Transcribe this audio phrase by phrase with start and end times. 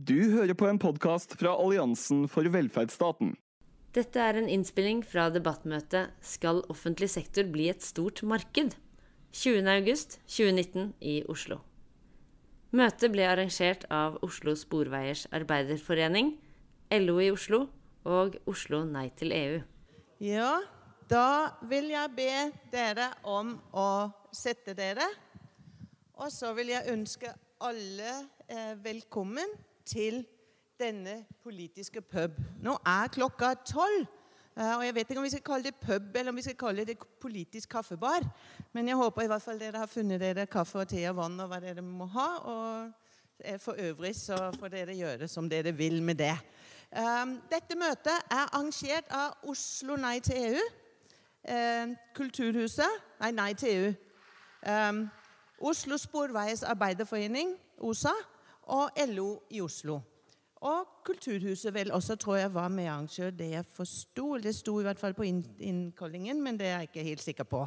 [0.00, 3.34] Du hører på en podkast fra Alliansen for velferdsstaten.
[3.92, 8.78] Dette er en innspilling fra debattmøtet 'Skal offentlig sektor bli et stort marked?'
[9.34, 11.60] 20.8.2019 i Oslo.
[12.72, 16.38] Møtet ble arrangert av Oslo Sporveiers Arbeiderforening,
[16.90, 17.66] LO i Oslo
[18.04, 19.62] og Oslo Nei til EU.
[20.20, 20.62] Ja,
[21.10, 25.04] da vil jeg be dere om å sette dere.
[26.16, 30.26] Og så vil jeg ønske alle eh, velkommen til
[30.80, 32.38] denne politiske pub.
[32.62, 34.06] Nå er klokka tolv.
[34.56, 36.56] eh, Og jeg vet ikke om vi skal kalle det pub eller om vi skal
[36.56, 38.24] kalle det politisk kaffebar.
[38.72, 41.40] Men jeg håper i hvert fall dere har funnet dere kaffe og te og vann
[41.40, 42.28] og hva dere må ha.
[42.38, 42.92] Og
[43.44, 46.36] eh, for øvrig så får dere gjøre som dere vil med det.
[46.90, 50.62] Um, dette møtet er arrangert av Oslo Nei til EU,
[51.44, 53.92] eh, Kulturhuset Nei, Nei til EU.
[55.60, 58.12] Oslo Sporveis Arbeiderforening, OSA,
[58.70, 59.98] og LO i Oslo.
[60.60, 63.30] Og Kulturhuset vel også, tror jeg, var medarrangør.
[63.32, 64.36] Det jeg forsto.
[64.44, 67.44] Det sto i hvert fall på inn- innkallingen, men det er jeg ikke helt sikker
[67.48, 67.62] på.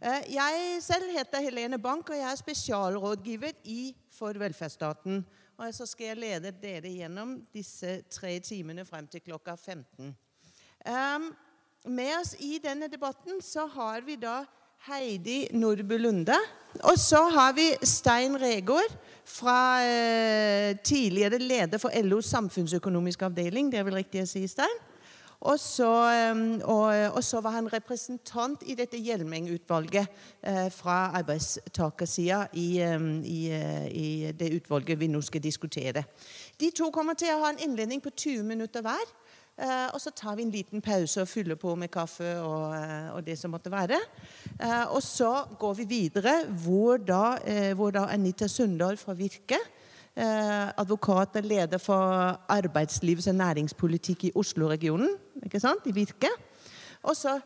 [0.00, 5.24] Eh, Jeg selv heter Helene Bank, og jeg er spesialrådgiver i For velferdsstaten.
[5.58, 10.16] Og så skal jeg lede dere gjennom disse tre timene frem til klokka 15.
[10.86, 11.28] Um,
[11.86, 14.44] med oss i denne debatten så har vi da
[14.84, 16.36] Heidi Nordbu Lunde.
[16.84, 23.70] Og så har vi Stein Regård, fra eh, tidligere leder for LOs samfunnsøkonomiske avdeling.
[23.72, 24.76] Det er vel riktig å si, Stein?
[25.40, 32.42] Og så, eh, og, og så var han representant i dette Hjelmeng-utvalget eh, fra arbeidstakersida
[32.52, 32.68] i,
[33.24, 33.40] i,
[33.88, 36.04] i det utvalget vi nå skal diskutere.
[36.60, 39.16] De to kommer til å ha en innledning på 20 minutter hver.
[39.54, 43.14] Eh, og så tar vi en liten pause og fyller på med kaffe og, eh,
[43.14, 44.00] og det som måtte være.
[44.60, 46.32] Eh, og så går vi videre,
[46.64, 47.38] hvor da,
[47.74, 49.58] hvor da Anita Sundal fra Virke,
[50.16, 55.08] advokat og leder for arbeidslivs- og næringspolitikk i Oslo-regionen,
[55.44, 56.30] ikke sant, i Virke.
[57.02, 57.40] Og så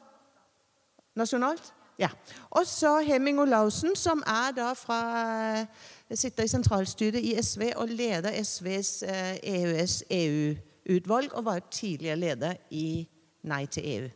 [1.16, 1.72] Nasjonalt?
[1.98, 2.08] Ja.
[2.50, 5.66] Og så Hemming Olaussen, som er da fra
[6.14, 13.06] sitter i sentralstyret i SV og leder SVs eh, EØS-EU-utvalg og var tidligere leder i
[13.42, 14.08] Nei til EU.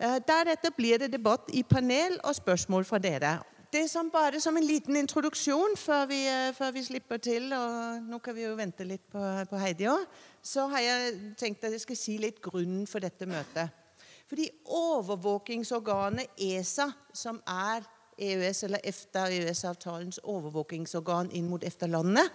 [0.00, 3.38] Eh, Deretter blir det debatt i panel og spørsmål fra dere.
[3.72, 8.02] Det som bare som en liten introduksjon før vi, eh, før vi slipper til, og
[8.02, 9.18] nå kan vi jo vente litt på,
[9.50, 10.06] på Heidi òg,
[10.42, 13.68] så har jeg tenkt at jeg skal si litt grunnen for dette møtet.
[14.28, 17.82] Fordi overvåkingsorganet ESA, som er
[18.18, 22.28] EØS- eller EFTA-EØS-avtalens overvåkingsorgan inn mot EFTA-landene,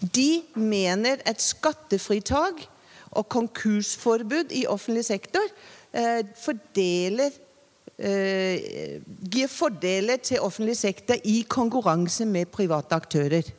[0.00, 2.68] de mener at skattefritak
[3.10, 5.46] og konkursforbud i offentlig sektor
[5.92, 7.30] eh, fordeler
[7.98, 9.00] eh,
[9.30, 13.50] gir fordeler til offentlig sektor i konkurranse med private aktører.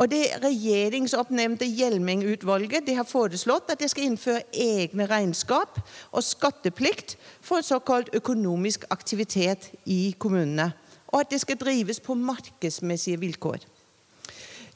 [0.00, 5.80] Og Det regjeringsoppnevnte Hjelmeng-utvalget har foreslått at det skal innføre egne regnskap
[6.12, 10.70] og skatteplikt for såkalt økonomisk aktivitet i kommunene.
[11.12, 13.58] Og at det skal drives på markedsmessige vilkår.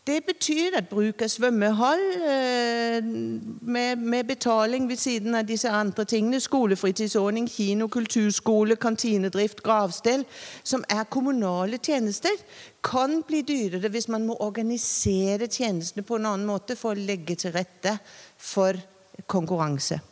[0.05, 6.05] Det betyr at bruk av svømmehall eh, med, med betaling ved siden av disse andre
[6.05, 10.27] tingene, skolefritidsordning, kino, kulturskole, kantinedrift, gravstell,
[10.61, 12.37] som er kommunale tjenester,
[12.85, 17.39] kan bli dyrere hvis man må organisere tjenestene på en annen måte for å legge
[17.41, 17.97] til rette
[18.37, 18.77] for
[19.25, 20.03] konkurranse.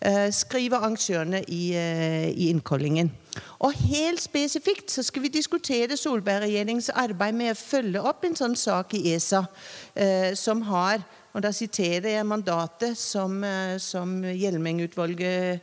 [0.00, 3.10] Eh, skriver arrangørene i, eh, i innkallingen.
[3.58, 8.56] Og Helt spesifikt så skal vi diskutere Solberg-regjeringens arbeid med å følge opp en sånn
[8.56, 9.46] sak i ESA,
[9.94, 13.44] eh, som har og Da siterer jeg mandatet som,
[13.78, 15.60] som Hjelmeng-utvalget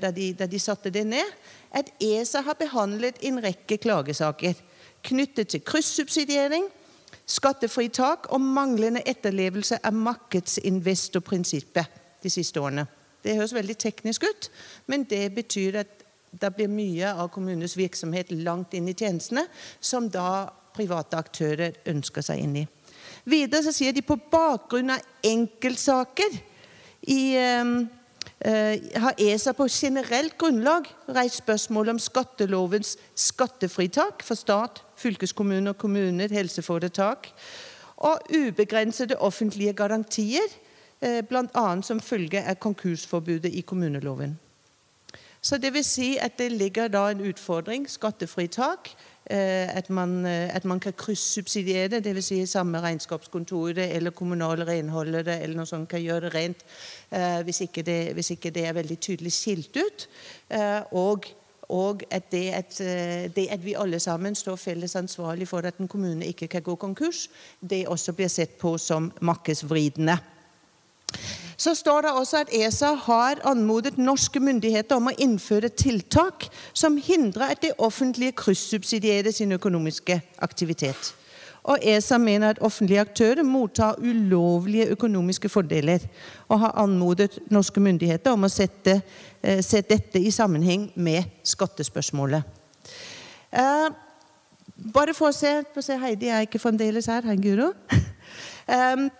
[0.00, 1.24] da, de, de satte det ned.
[1.72, 4.54] At ESA har behandlet en rekke klagesaker
[5.04, 6.66] knyttet til kryssubsidiering,
[7.26, 11.86] skattefritak og manglende etterlevelse av markedsinvestorprinsippet
[12.20, 12.97] de siste årene.
[13.22, 14.50] Det høres veldig teknisk ut,
[14.86, 19.46] men det betyr at det blir mye av kommunens virksomhet langt inn i tjenestene,
[19.80, 22.66] som da private aktører ønsker seg inn i.
[23.28, 26.36] Videre så sier de på bakgrunn av enkeltsaker
[27.08, 27.72] i, eh,
[28.40, 36.28] eh, har ESA på generelt grunnlag reist spørsmål om skattelovens skattefritak for stat, fylkeskommuner, kommuner,
[36.28, 37.32] helseforetak,
[37.98, 40.46] og ubegrensede offentlige garantier,
[41.00, 41.66] bl.a.
[41.82, 44.38] som følge av konkursforbudet i kommuneloven.
[45.40, 48.90] Så det vil si at det ligger da en utfordring, skattefritak,
[49.30, 52.24] eh, at man, eh, at man kan kryssubsidiere, dvs.
[52.24, 56.64] Si samme regnskapskontoret eller kommunale renholdere eller noe sånt kan gjøre det rent
[57.10, 60.08] eh, hvis, ikke det, hvis ikke det er veldig tydelig skilt ut.
[60.50, 61.30] Eh, og,
[61.68, 65.78] og at det, at eh, det at vi alle sammen står felles ansvarlig for at
[65.78, 67.30] en kommune ikke kan gå konkurs,
[67.60, 70.18] det også blir sett på som markedsvridende.
[71.58, 77.00] Så står det også at ESA har anmodet norske myndigheter om å innføre tiltak som
[77.02, 81.14] hindrer at det offentlige kryssubsidierer sin økonomiske aktivitet.
[81.68, 85.98] Og ESA mener at offentlige aktører mottar ulovlige økonomiske fordeler,
[86.48, 89.00] og har anmodet norske myndigheter om å sette,
[89.42, 92.42] eh, sette dette i sammenheng med skattespørsmålet.
[93.52, 93.88] Eh,
[94.94, 97.22] bare for å se, for å se Heidi er ikke fremdeles her.
[97.22, 97.72] Hei, Guro.
[98.68, 99.10] um?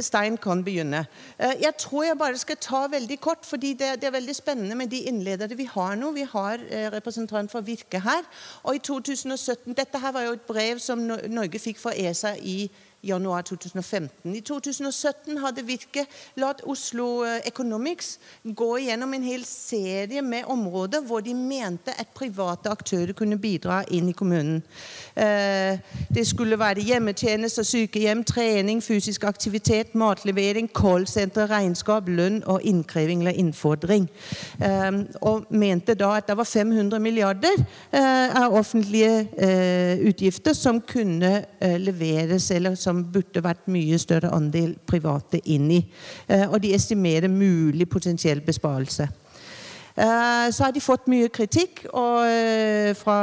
[0.00, 1.06] Stein kan begynne.
[1.38, 4.74] Eh, jeg tror jeg bare skal ta veldig kort, fordi det, det er veldig spennende
[4.74, 6.12] med de innledere vi har nå.
[6.16, 8.24] Vi har eh, representant for Virke her.
[8.62, 10.98] Og i 2017, Dette her var jo et brev som
[11.28, 12.70] Norge fikk fra ESA i
[13.04, 14.34] januar 2015.
[14.34, 16.06] I 2017 hadde Virke
[16.40, 22.12] latt Oslo eh, Economics gå gjennom en hel serie med områder hvor de mente at
[22.14, 24.62] private aktører kunne bidra inn i kommunen.
[25.16, 25.78] Eh,
[26.14, 33.38] det skulle være hjemmetjenester, sykehjem, trening, fysisk aktivitet, matlevering, callsenter, regnskap, lønn og innkreving eller
[33.40, 34.08] innfordring.
[34.62, 34.90] Eh,
[35.20, 37.64] og mente da at det var 500 milliarder
[38.34, 39.26] av offentlige
[40.06, 45.82] utgifter som kunne leveres eller som som burde vært mye større andel private inn i.
[46.28, 49.08] Eh, og de estimerer mulig potensiell besparelse.
[49.94, 53.18] Eh, så har de fått mye kritikk og, eh, fra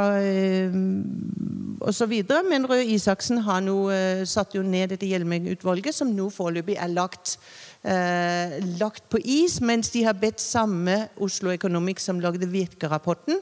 [1.82, 2.14] osv.
[2.48, 3.90] Men Røe Isaksen har nå
[4.24, 7.38] satt jo ned dette Hjelmeng-utvalget, som nå foreløpig er lagt
[7.84, 13.40] eh, lagt på is, mens de har bedt samme Oslo Economics som lagde Virke-rapporten,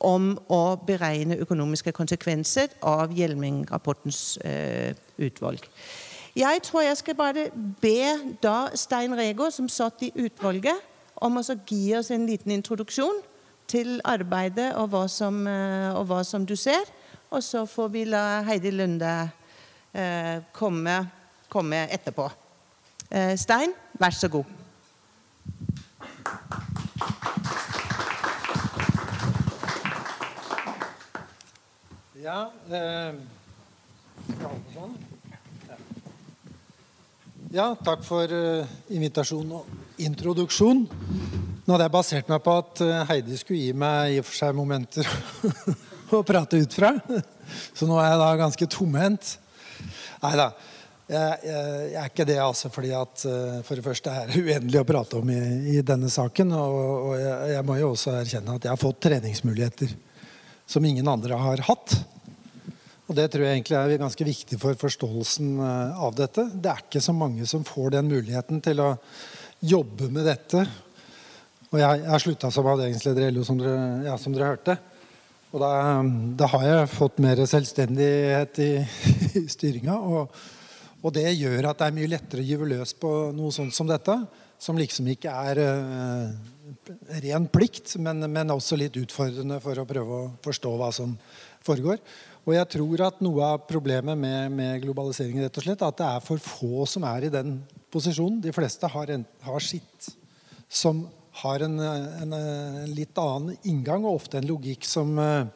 [0.00, 5.68] om å beregne økonomiske konsekvenser av Hjelmeng-rapportens eh, utvalg.
[6.36, 7.50] Jeg tror jeg skal bare
[7.82, 10.80] be da Stein Rego, som satt i utvalget,
[11.22, 13.20] om å gi oss en liten introduksjon
[13.70, 16.88] til arbeidet og hva som, eh, og hva som du ser.
[17.30, 19.12] Og så får vi la Heidi Lunde
[19.94, 20.96] eh, komme,
[21.48, 22.41] komme etterpå.
[23.12, 24.44] Eh, Stein, vær så god.
[32.22, 33.12] Ja, eh,
[37.52, 40.86] ja, takk for eh, invitasjon og introduksjon.
[40.86, 44.40] Nå hadde jeg basert meg på at uh, Heidi skulle gi meg i og for
[44.40, 45.06] seg momenter
[46.16, 46.96] å prate ut fra.
[47.76, 49.36] Så nå er jeg da ganske tomhendt.
[50.24, 50.54] Nei da.
[51.12, 54.40] Jeg, jeg, jeg, er ikke det altså fordi at uh, for det første er det
[54.40, 55.40] uendelig å prate om i,
[55.74, 56.54] i denne saken.
[56.56, 56.76] Og,
[57.10, 59.92] og jeg, jeg, må jo også erkjenne at jeg har fått treningsmuligheter
[60.72, 61.96] som ingen andre har hatt.
[63.10, 66.46] Og det tror jeg egentlig er ganske viktig for forståelsen uh, av dette.
[66.54, 68.94] Det er ikke så mange som får den muligheten til å
[69.60, 70.64] jobbe med dette.
[71.72, 73.76] Og jeg, har slutta som avdelingsleder i LO, som dere,
[74.08, 74.78] ja, som dere hørte.
[75.52, 75.70] Og da,
[76.40, 78.72] da, har jeg fått mer selvstendighet i,
[79.42, 80.00] i styringa.
[80.00, 80.61] og
[81.02, 83.88] og det gjør at det er mye lettere å gyve løs på noe sånt som
[83.90, 84.14] dette.
[84.62, 86.28] Som liksom ikke er uh,
[87.24, 91.16] ren plikt, men, men, også litt utfordrende for å prøve å forstå hva som
[91.66, 91.98] foregår.
[92.46, 96.06] Og jeg tror at noe av problemet med, med globalisering rett og slett, at det
[96.06, 97.58] er for få som er i den
[97.90, 98.38] posisjonen.
[98.42, 100.12] De fleste har, en, har sitt
[100.70, 101.02] som
[101.42, 105.48] har en, en, en, litt annen inngang, og ofte en logikk som Uh,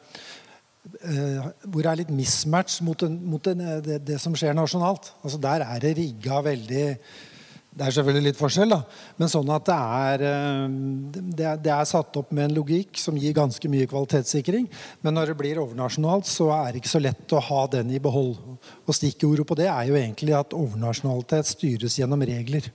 [0.87, 5.11] hvor det er litt mismatch mot, den, mot den, eh, det, det, som skjer nasjonalt.
[5.23, 6.85] Altså Der er det rigga veldig
[7.77, 8.79] Det er selvfølgelig litt forskjell, da.
[9.19, 10.63] Men sånn at det er, uh,
[11.13, 14.65] det det er satt opp med en logikk som gir ganske mye kvalitetssikring.
[15.05, 18.01] Men når det blir overnasjonalt, så er det ikke så lett å ha den i
[18.01, 18.33] behold.
[18.87, 22.71] Og stikkordet på det er jo egentlig at overnasjonalitet styres gjennom regler.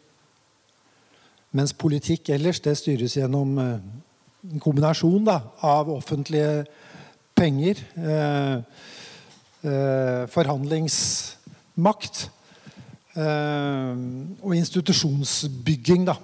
[1.51, 6.63] Mens politikk ellers det styres gjennom en kombinasjon da, av offentlige
[7.37, 8.57] penger, eh,
[9.67, 12.27] eh, forhandlingsmakt
[13.17, 13.95] eh,
[14.43, 16.19] og institusjonsbygging, da.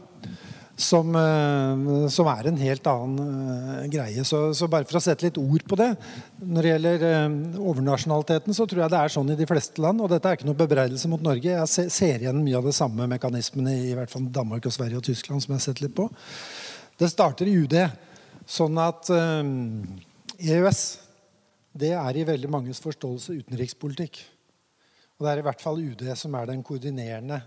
[0.79, 1.11] Som,
[2.07, 4.23] som, er en helt annen greie.
[4.23, 5.89] Så, så, bare for å sette litt ord på det
[6.39, 7.03] Når det gjelder
[7.59, 9.99] overnasjonaliteten, så tror jeg det er sånn i de fleste land.
[9.99, 11.51] Og dette er ikke noe bebreidelse mot Norge.
[11.51, 15.09] Jeg ser, igjen mye av de samme mekanismene i, hvert fall Danmark, og Sverige og
[15.11, 15.43] Tyskland.
[15.43, 16.07] som jeg har sett litt på.
[17.03, 17.75] Det starter i UD.
[18.47, 19.11] Sånn at
[20.39, 20.83] EØS
[21.79, 24.21] det er i veldig manges forståelse utenrikspolitikk.
[25.19, 27.41] Og det er i hvert fall UD som er den koordinerende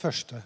[0.00, 0.40] første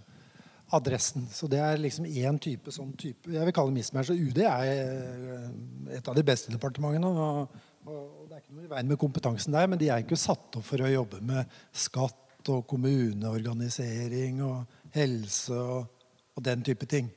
[0.75, 1.27] adressen.
[1.33, 4.13] Så det er liksom én type sånn type Jeg vil kalle det mismatch.
[4.13, 5.51] Og UD er eh,
[5.99, 7.11] et av de beste departementene.
[7.11, 10.19] Og, og, det er ikke noe i veien med kompetansen der, men de er ikke
[10.19, 16.05] satt opp for å jobbe med skatt og kommuneorganisering og helse og,
[16.37, 17.11] og den type ting.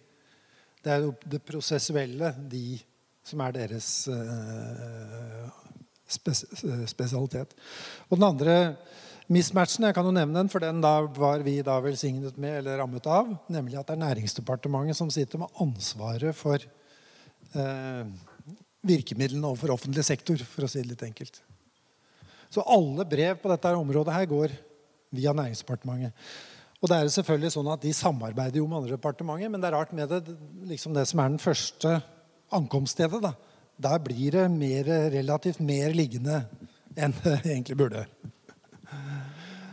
[0.82, 2.80] Det er jo det prosessuelle, de
[3.24, 5.50] som er deres uh,
[6.12, 7.54] spesialitet.
[8.10, 8.56] Og den andre
[9.32, 13.08] mismatchen, jeg kan jo nevne den, for den var vi da velsignet med eller rammet
[13.08, 13.32] av.
[13.52, 18.04] Nemlig at det er Næringsdepartementet som sitter med ansvaret for eh,
[18.88, 21.40] virkemidlene overfor offentlig sektor, for å si det litt enkelt.
[22.52, 24.56] Så alle brev på dette området her går
[25.16, 26.12] via Næringsdepartementet.
[26.82, 29.78] Og det er selvfølgelig sånn at De samarbeider jo med andre departementer, men det er
[29.78, 30.36] rart med det,
[30.68, 32.00] liksom det som er den første
[32.52, 33.22] ankomststedet.
[33.24, 33.34] da.
[33.82, 36.44] Der blir det mer, relativt mer liggende
[36.96, 38.06] enn det egentlig burde.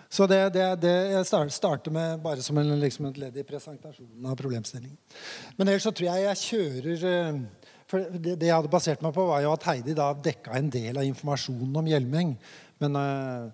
[0.08, 4.30] Så det, det, det jeg starter med bare som en, liksom et ledd i presentasjonen
[4.30, 4.97] av problemstillingen.
[5.58, 7.42] Men ellers så tror jeg jeg kjører eh,
[7.88, 10.68] for det, det, jeg hadde basert meg på, var jo at Heidi da dekka en
[10.73, 12.35] del av informasjonen om Hjelmeng.
[12.85, 13.49] Men uh,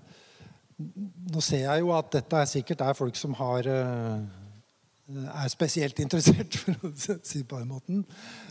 [1.34, 4.24] nå ser jeg jo at dette er sikkert er folk som har uh,
[5.12, 8.04] er spesielt interessert, for å si det på den måten,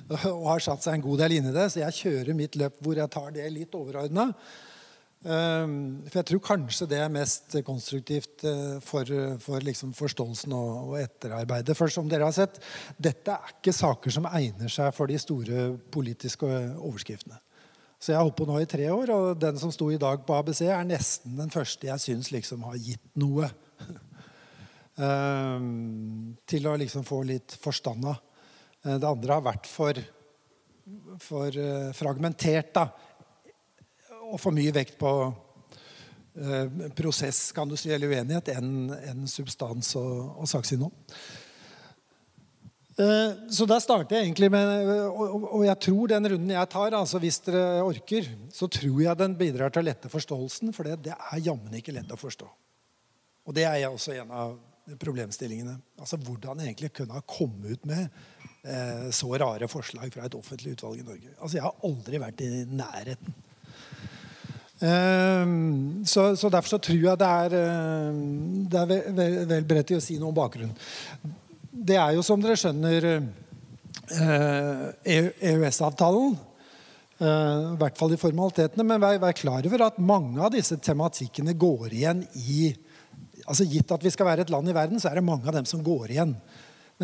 [0.09, 1.69] og har satt seg en god del inn i det.
[1.73, 4.31] Så jeg kjører mitt løp hvor jeg tar det litt overordna.
[5.23, 9.07] Ehm, for jeg tror kanskje det er mest konstruktivt eh, for,
[9.39, 11.77] for liksom forståelsen og, og, etterarbeidet.
[11.79, 12.59] For som dere har sett,
[12.99, 17.39] dette er ikke saker som egner seg for de store politiske overskriftene.
[18.03, 20.25] Så jeg har holdt på nå i tre år, og den som sto i dag
[20.27, 23.47] på ABC, er nesten den første jeg syns liksom har gitt noe.
[24.97, 28.19] um, til å liksom få litt forstand av.
[28.83, 30.01] Eh, det andre har vært for,
[31.23, 32.73] for uh, fragmentert.
[32.75, 32.87] da
[34.33, 35.11] og for mye vekt på
[36.41, 40.93] eh, prosess kan du si, eller uenighet enn en substans og, og saksinnhold.
[42.93, 44.69] Eh, så da starter jeg egentlig med
[45.09, 49.37] og, jeg tror den runden jeg tar, altså hvis dere orker, så tror jeg den
[49.39, 52.49] bidrar til å lette forståelsen, for det, det er jammen ikke lett å forstå.
[53.43, 54.53] Og det er jeg også en av
[54.99, 55.75] problemstillingene.
[55.99, 58.05] Altså Hvordan egentlig kunne ha kommet ut med
[58.63, 61.33] eh, så rare forslag fra et offentlig utvalg i Norge.
[61.39, 63.37] Altså Jeg har aldri vært i nærheten.
[64.83, 68.17] Ehm, så, så, Derfor så tror jeg det er, eh,
[68.71, 70.75] det er vel, vel, vel berettiget å si noe om bakgrunnen.
[71.73, 73.07] Det er jo, som dere skjønner,
[74.11, 76.33] EØS-avtalen.
[76.33, 76.43] Eh,
[77.23, 78.85] e eh, I hvert fall i formalitetene.
[78.87, 82.73] Men vær, vær, klar over at mange av disse tematikkene går igjen i
[83.45, 85.57] altså Gitt at vi skal være et land i verden, så er det mange av
[85.57, 86.37] dem som går igjen.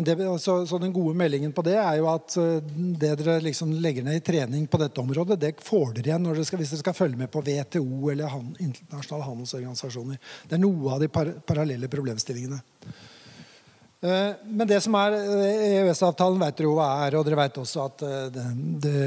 [0.00, 2.62] Det, så, så, Den gode meldingen på det er jo at eh,
[3.00, 6.44] det dere liksom legger ned i trening på dette området, det får dere igjen dere
[6.46, 10.20] skal, hvis dere skal følge med på WTO eller han, internasjonale handelsorganisasjoner.
[10.48, 12.60] Det er noe av de par, parallelle problemstillingene.
[14.00, 17.18] Eh, men det som er EØS-avtalen, eh, e vet dere jo hva er.
[17.18, 18.06] Og dere vet også at
[18.38, 18.46] det,
[18.86, 19.00] det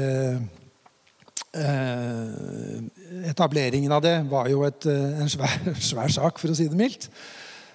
[3.30, 5.54] Etableringen av det var jo et, en svær,
[5.90, 7.08] svær sak, for å si det mildt.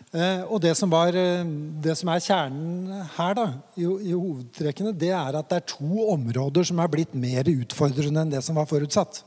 [0.10, 1.46] Eh, og det som, var, eh,
[1.84, 3.46] det som, er kjernen her, da,
[3.78, 8.24] i, i, hovedtrekkene, det er at det er to områder som er blitt mer utfordrende
[8.26, 9.22] enn det som var forutsatt.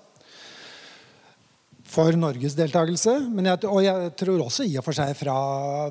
[1.93, 5.37] For Norges deltakelse, jeg, og jeg tror også i og for seg fra,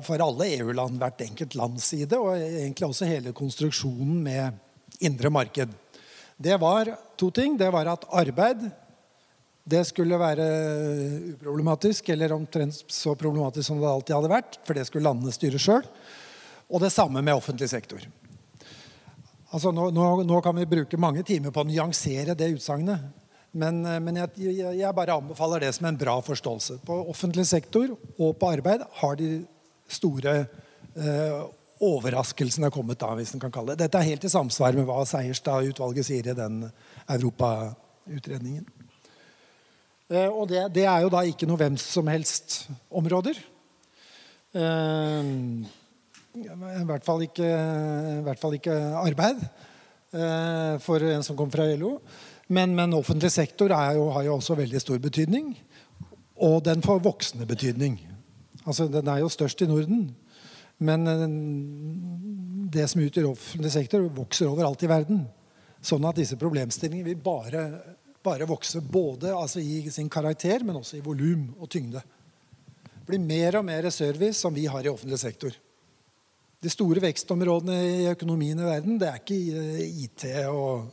[0.04, 4.60] for alle EU-land, hvert enkelt lands side, og egentlig også hele konstruksjonen med
[5.08, 5.72] indre marked.
[6.42, 7.56] Det var to ting.
[7.58, 8.70] Det var at arbeid
[9.62, 10.44] det skulle være
[11.36, 14.58] uproblematisk, eller omtrent så problematisk som det alltid hadde vært.
[14.66, 15.86] For det skulle landene styre sjøl.
[16.72, 18.02] Og det samme med offentlig sektor.
[19.52, 23.04] Altså, nå, nå, nå, kan vi bruke mange timer på å nyansere det utsagnet.
[23.52, 26.78] Men, men jeg, jeg, jeg, bare anbefaler det som en bra forståelse.
[26.88, 29.34] På offentlig sektor og på arbeid har de
[29.92, 31.42] store eh,
[31.82, 33.00] overraskelsene kommet.
[33.00, 33.84] da, hvis en kan kalle det.
[33.84, 36.62] Dette er helt i samsvar med hva Seierstad-utvalget sier i den
[37.10, 38.66] Europautredningen.
[40.12, 43.38] Eh, og det, det, er jo da ikke noe hvem som helst områder.
[44.52, 45.32] Eh,
[46.42, 47.50] I hvert fall ikke,
[48.26, 51.96] hvert fall ikke arbeid eh, for en som kommer fra LO.
[52.52, 55.54] Men, men offentlig sektor jo, har jo også veldig stor betydning.
[56.42, 58.00] Og den får voksende betydning.
[58.66, 60.10] Altså, den er jo størst i Norden.
[60.82, 61.06] Men
[62.72, 65.24] det som utgjør offentlig sektor, vokser overalt i verden.
[65.82, 67.66] Sånn at disse problemstillingene vil bare
[68.22, 68.80] bare vokse.
[68.80, 72.02] Både altså i sin karakter, men også i volum og tyngde.
[73.02, 75.54] Det blir mer og mer service som vi har i offentlig sektor.
[76.62, 80.92] De store vekstområdene i økonomien i verden det er ikke eh, IT og,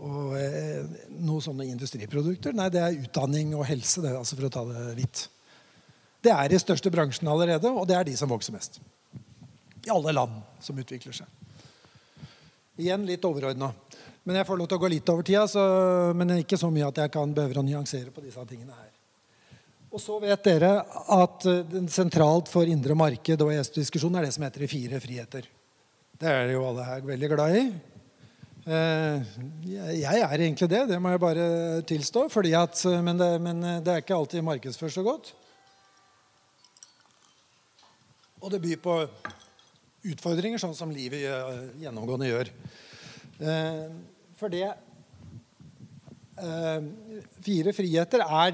[0.00, 0.86] og eh,
[1.18, 2.56] noen sånne industriprodukter.
[2.56, 5.26] Nei, det er utdanning og helse, det, altså for å ta det vidt.
[6.26, 8.80] Det er de største bransjene allerede, og det er de som vokser mest.
[9.86, 11.28] I alle land som utvikler seg.
[12.82, 13.70] Igjen litt overordna.
[14.26, 15.62] Men jeg får lov til å gå litt over tida, så,
[16.18, 18.90] men ikke så mye at jeg kan behøver å nyansere på disse tingene her.
[19.94, 20.72] Og så vet dere
[21.14, 25.46] at uh, sentralt for indre marked og EØS-diskusjonen er det som heter de fire friheter.
[26.18, 27.64] Det er jo alle her veldig glad i.
[28.66, 29.22] Uh,
[29.94, 31.48] jeg er egentlig det, det må jeg bare
[31.86, 32.26] tilstå.
[32.58, 35.36] At, men, det, men, det, er ikke alltid markedsført så godt.
[38.44, 38.94] Og det byr på
[40.12, 42.46] utfordringer, sånn som livet eh, gjennomgående gjør.
[43.40, 43.86] Eh,
[44.36, 44.76] for det eh,
[47.46, 48.50] Fire friheter er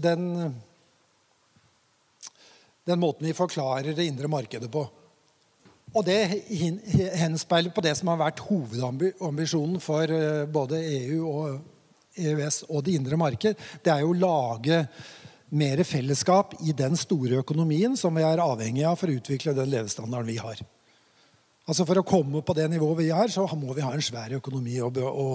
[0.00, 0.22] den,
[2.88, 4.82] den måten vi forklarer det indre markedet på.
[5.94, 6.20] Og det
[7.20, 10.10] henspeiler på det som har vært hovedambisjonen for
[10.50, 11.60] både EU og
[12.18, 13.54] EØS og det indre marked.
[13.84, 14.88] Det er jo å lage
[15.54, 19.70] mer fellesskap i den store økonomien som vi er avhengig av for å utvikle den
[19.70, 20.60] levestandarden vi har.
[21.64, 24.34] Altså For å komme på det nivået vi har, så må vi ha en svær
[24.36, 25.28] økonomi å, å,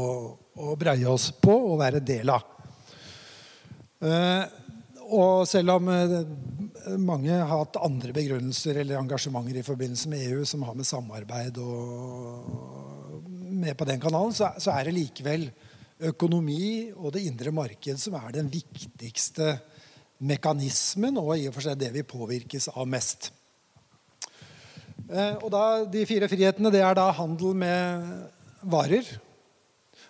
[0.61, 2.43] å breie oss på og være del av.
[3.99, 4.43] Uh,
[5.09, 6.19] og selv om uh,
[7.01, 11.57] mange har hatt andre begrunnelser eller engasjementer i forbindelse med EU som har med samarbeid
[11.63, 13.17] og
[13.59, 15.49] med på den kanalen, så er det likevel
[16.11, 19.57] økonomi og det indre marked som er den viktigste
[20.19, 23.31] mekanismen og i og for seg det vi påvirkes av mest.
[25.09, 28.05] Eh, og da, De fire frihetene det er da handel med
[28.61, 29.07] varer.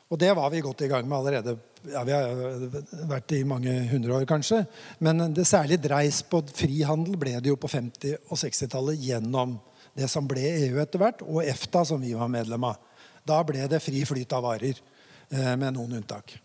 [0.09, 1.55] Og det var vi godt i gang med allerede.
[1.87, 4.65] Ja, Vi har vært i mange hundre år, kanskje.
[4.99, 9.59] Men det særlig dreis på frihandel ble det jo på 50- og 60-tallet gjennom
[9.95, 12.77] det som ble EU etter hvert, og EFTA, som vi var medlem av.
[13.25, 14.79] Da ble det fri flyt av varer,
[15.29, 16.39] eh, med noen unntak.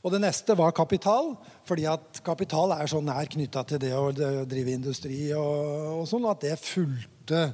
[0.00, 1.34] Og det neste var kapital,
[1.70, 6.26] fordi at kapital er så nær knytta til det å drive industri og, og, sånn
[6.30, 7.44] at det fulgte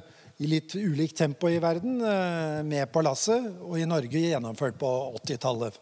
[0.41, 4.91] i litt ulikt tempo i verden eh, med på lasset, og i Norge gjennomført på
[5.23, 5.79] 80-tallet.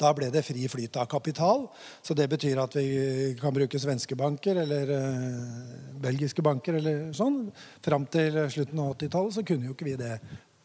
[0.00, 1.66] Da ble det fri flyt av kapital.
[2.02, 7.42] Så det betyr at vi kan bruke svenske banker eller uh, belgiske banker eller sånn.
[7.84, 10.14] Fram til slutten av 80-tallet så kunne jo ikke vi det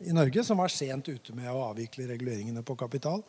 [0.05, 3.23] i Norge, som var sent ute med å avvikle reguleringene på kapital.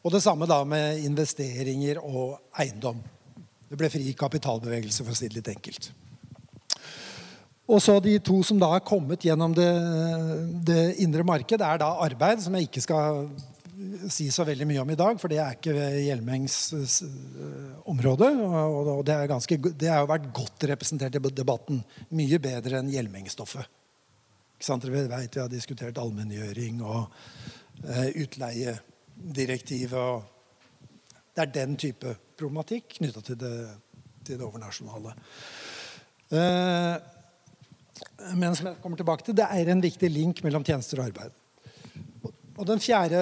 [0.00, 3.02] Og det samme da med investeringer og eiendom.
[3.70, 5.90] Det ble fri kapitalbevegelse, for å si det litt enkelt.
[7.70, 9.70] Og så De to som da har kommet gjennom det,
[10.66, 13.28] det indre marked, er da arbeid, som jeg ikke skal
[14.10, 16.56] si så veldig mye om i dag, for det er ikke Hjelmengs
[17.88, 18.28] område.
[18.40, 21.84] Og det, er ganske, det har jo vært godt representert i debatten.
[22.16, 23.68] Mye bedre enn Hjelmeng-stoffet.
[24.60, 27.06] Dere vet Vi har diskutert allmenngjøring og
[27.86, 28.74] uh, utleie
[29.20, 30.22] direktivet.
[31.34, 33.38] det er den type problematikk knytta til,
[34.24, 35.14] til, det overnasjonale.
[36.30, 36.96] Eh,
[38.36, 41.32] men som jeg kommer tilbake til, det er en viktig link mellom tjenester og arbeid.
[42.56, 43.20] Og den fjerde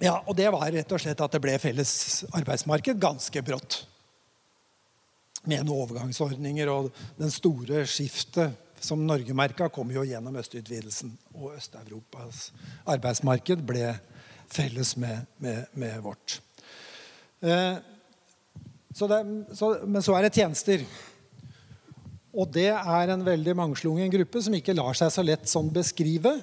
[0.00, 1.90] ja, og det var rett og slett at det ble felles
[2.32, 3.82] arbeidsmarked ganske brått.
[5.44, 11.12] Med noen overgangsordninger og den store skiftet som Norge merka, kom jo gjennom østutvidelsen.
[11.36, 12.48] Og Øst-Europas
[12.88, 13.92] arbeidsmarked ble
[14.50, 16.40] felles med, med, med vårt.
[17.40, 17.76] Eh,
[18.94, 19.20] så det,
[19.54, 20.84] så, men så er det tjenester.
[22.30, 26.36] Og det er en veldig mangslungen gruppe som ikke lar seg så lett sånn beskrive.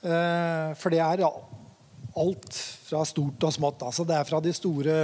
[0.00, 1.24] Eh, for det er
[2.18, 3.84] alt fra stort og smått.
[3.84, 4.96] Altså det er fra de store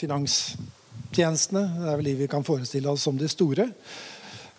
[0.00, 1.64] finanstjenestene.
[1.82, 3.68] Det er vel de vi kan forestille oss som de store.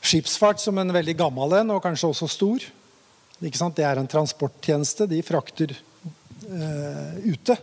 [0.03, 2.65] Skipsfart som en veldig gammel en, og kanskje også stor.
[3.39, 5.07] Det er en transporttjeneste.
[5.09, 5.73] De frakter
[7.23, 7.57] ute.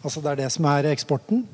[0.00, 1.44] Altså det er det som er eksporten.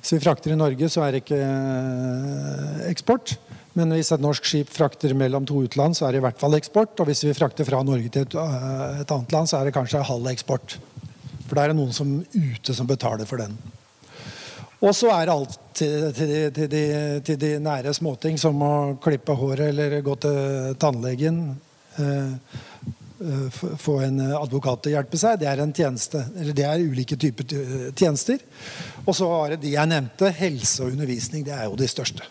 [0.00, 3.38] Hvis vi frakter i Norge, så er det ikke uh, eksport.
[3.74, 6.54] Men hvis et norsk skip frakter mellom to utland, så er det i hvert fall
[6.58, 6.92] eksport.
[7.00, 10.04] Og hvis vi frakter fra Norge til et, et annet land, så er det kanskje
[10.04, 10.76] halv eksport.
[11.48, 13.56] For da er det noen som ute som betaler for den.
[14.84, 16.84] Og så er det alt til, til, de, til, de,
[17.24, 21.40] til, de, nære småting, som å klippe håret eller gå til tannlegen.
[21.48, 22.32] Eh, Eh,
[23.78, 25.38] få en advokat til å hjelpe seg.
[25.40, 27.46] Det er en tjeneste, eller det er ulike typer
[27.94, 28.40] tjenester.
[29.04, 30.32] Og så har det de jeg nevnte.
[30.34, 31.44] Helse og undervisning.
[31.46, 32.26] Det er jo de største.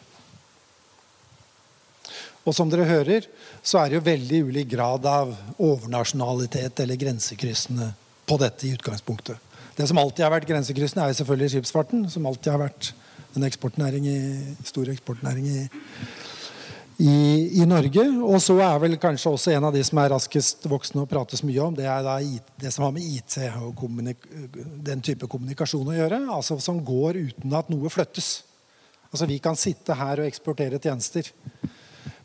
[2.43, 3.27] Og som dere hører,
[3.63, 7.93] så er det jo veldig ulik grad av overnasjonalitet eller grensekryssende
[8.27, 9.39] på dette i utgangspunktet.
[9.77, 12.03] Det som alltid har vært grensekryssende, er jo selvfølgelig skipsfarten.
[12.11, 12.91] Som alltid har vært
[13.33, 14.19] en eksportnæring i,
[14.67, 15.63] stor eksportnæring i,
[17.03, 18.05] i, i, Norge.
[18.23, 21.43] Og så er vel kanskje også en av de som er raskest voksne og prates
[21.43, 22.15] mye om, det er da
[22.61, 23.83] det som har med IT og
[24.87, 26.21] den type kommunikasjon å gjøre.
[26.31, 28.31] altså Som går uten at noe flyttes.
[29.11, 31.27] Altså Vi kan sitte her og eksportere tjenester.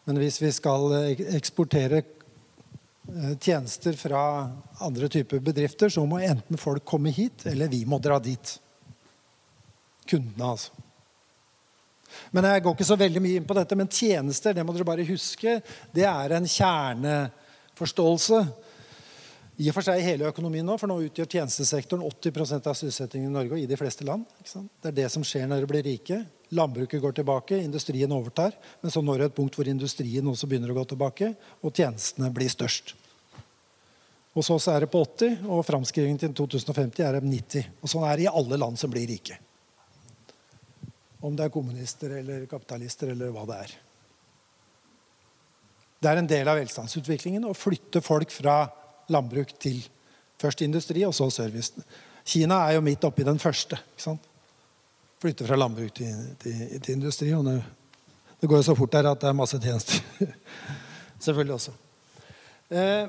[0.07, 0.95] Men hvis vi skal
[1.37, 4.23] eksportere eh, tjenester fra
[4.81, 8.55] andre typer bedrifter, så må enten folk komme hit, eller vi må dra dit.
[10.09, 10.88] Kundene, altså.
[12.33, 14.89] Men Jeg går ikke så veldig mye inn på dette, men tjenester det må dere
[14.89, 15.61] bare huske,
[15.95, 18.41] det er en kjerneforståelse.
[19.59, 23.35] I og for seg hele økonomien nå, for nå utgjør tjenestesektoren 80% av sysselsettingen i
[23.35, 24.23] Norge og i de fleste land.
[24.47, 26.21] Det er det som skjer når dere blir rike.
[26.55, 28.55] Landbruket går tilbake, industrien overtar.
[28.85, 31.33] Men så når det et punkt hvor industrien også begynner å gå tilbake,
[31.67, 32.95] og tjenestene blir størst.
[34.39, 37.75] Hos oss er det på 80, og framskrivingen til 2050 er det 90.
[37.83, 39.41] Og sånn er det i alle land som blir rike.
[41.21, 43.77] Om det er kommunister eller kapitalister eller hva det er.
[45.99, 48.61] Det er en del av velstandsutviklingen å flytte folk fra
[49.11, 49.81] landbruk til
[50.39, 51.83] først industri og så service.
[52.29, 53.81] Kina er jo midt oppi den første.
[53.95, 54.29] ikke sant?
[55.19, 57.33] Flytte fra landbruk til, til, til industri.
[57.35, 57.57] Og det,
[58.39, 60.05] det, går jo så fort der at det er masse tjenester.
[61.25, 61.75] Selvfølgelig også.
[62.69, 63.09] Eh,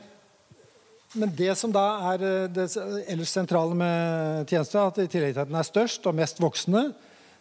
[1.19, 2.65] men det som da er eh, det
[3.05, 6.87] ellers sentrale med tjenester, at i tillegg til at den er størst og mest voksende,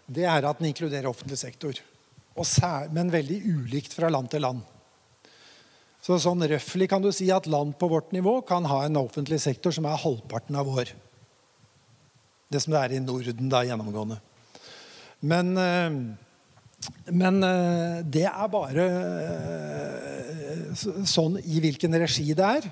[0.09, 1.79] det er at den inkluderer offentlig sektor.
[2.39, 4.63] Sær, men veldig ulikt fra land til land.
[6.05, 9.41] Så sånn røftlig kan du si at land på vårt nivå kan ha en offentlig
[9.43, 10.95] sektor som er halvparten av vår.
[12.49, 14.21] Det som det er i Norden da, gjennomgående.
[15.29, 15.99] Men, eh,
[17.11, 18.87] men eh, det er bare
[19.27, 22.71] eh, sånn i hvilken regi det er.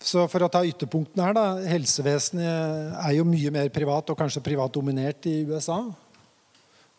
[0.00, 1.46] Så for å ta ytterpunktene her, da.
[1.68, 5.82] Helsevesenet er jo mye mer privat, og kanskje privatdominert i USA.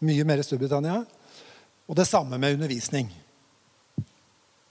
[0.05, 0.99] Mye mer i Storbritannia.
[1.89, 3.09] Og det samme med undervisning.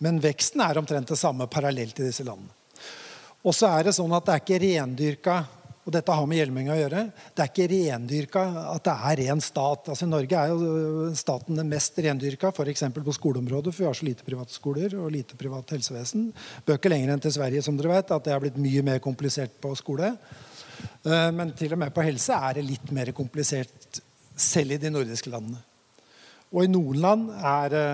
[0.01, 2.55] Men veksten er omtrent det samme parallelt i disse landene.
[3.41, 5.37] Og så er det sånn at det er ikke rendyrka
[5.81, 7.07] og dette har med Hjelmeng å gjøre.
[7.33, 8.43] Det er ikke rendyrka
[8.75, 9.89] at det er ren stat.
[9.89, 12.85] Altså Norge er jo staten den mest rendyrka, f.eks.
[12.99, 16.29] på skoleområdet, for vi har så lite privatskoler og lite privat helsevesen.
[16.69, 19.57] Bøker lenger enn til Sverige, som dere vet, at det har blitt mye mer komplisert
[19.63, 20.13] på skole.
[21.01, 24.03] Eh, men til og med på helse er det litt mer komplisert,
[24.41, 25.65] selv i de nordiske landene.
[26.53, 27.89] Og i noen land er det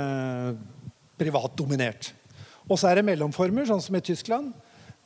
[1.22, 2.10] privat dominert.
[2.66, 4.50] Og så er det mellomformer, sånn som i Tyskland.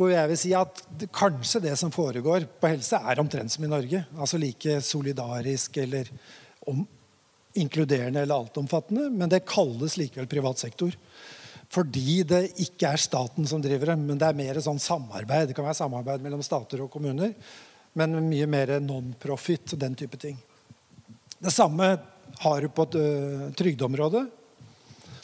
[0.01, 0.79] Hvor jeg vil si at
[1.13, 3.99] kanskje det som foregår på helse, er omtrent som i Norge.
[4.17, 6.09] Altså like solidarisk eller
[6.73, 6.87] om,
[7.61, 9.11] inkluderende eller altomfattende.
[9.13, 10.97] Men det kalles likevel privat sektor.
[11.71, 15.51] Fordi det ikke er staten som driver det, men det er mer sånn samarbeid.
[15.51, 17.37] Det kan være samarbeid mellom stater og kommuner,
[17.93, 20.41] men mye mer non-profit og den type ting.
[21.37, 21.93] Det samme
[22.41, 24.25] har du på et uh,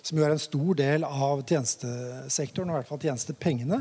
[0.07, 3.81] som jo er en stor del av tjenestesektoren, og i hvert fall tjenestepengene.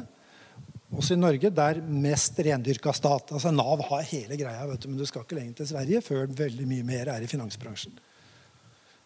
[0.96, 3.34] Også i Norge, der mest rendyrka stat.
[3.36, 6.68] Altså Nav har hele greia, du, men du skal ikke lenger til Sverige før veldig
[6.70, 7.98] mye mer er i finansbransjen.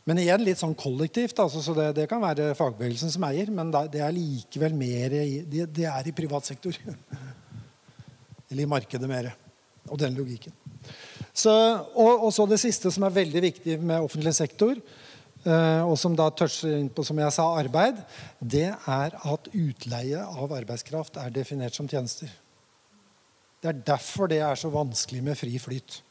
[0.10, 1.38] Men igjen litt sånn kollektivt.
[1.42, 5.42] Altså, så det, det, kan være fagbevegelsen som eier, men det er likevel mer i,
[5.46, 6.78] det, det er i privat sektor.
[8.50, 9.32] Eller i markedet mer.
[9.90, 10.56] Og den logikken.
[11.34, 14.78] Så, og, og så det siste som er veldig viktig med offentlig sektor,
[15.46, 18.02] og som da toucher inn på som jeg sa, arbeid,
[18.42, 22.32] det er at utleie av arbeidskraft er definert som tjenester.
[23.60, 26.02] Det er derfor det er så vanskelig med fri flyt.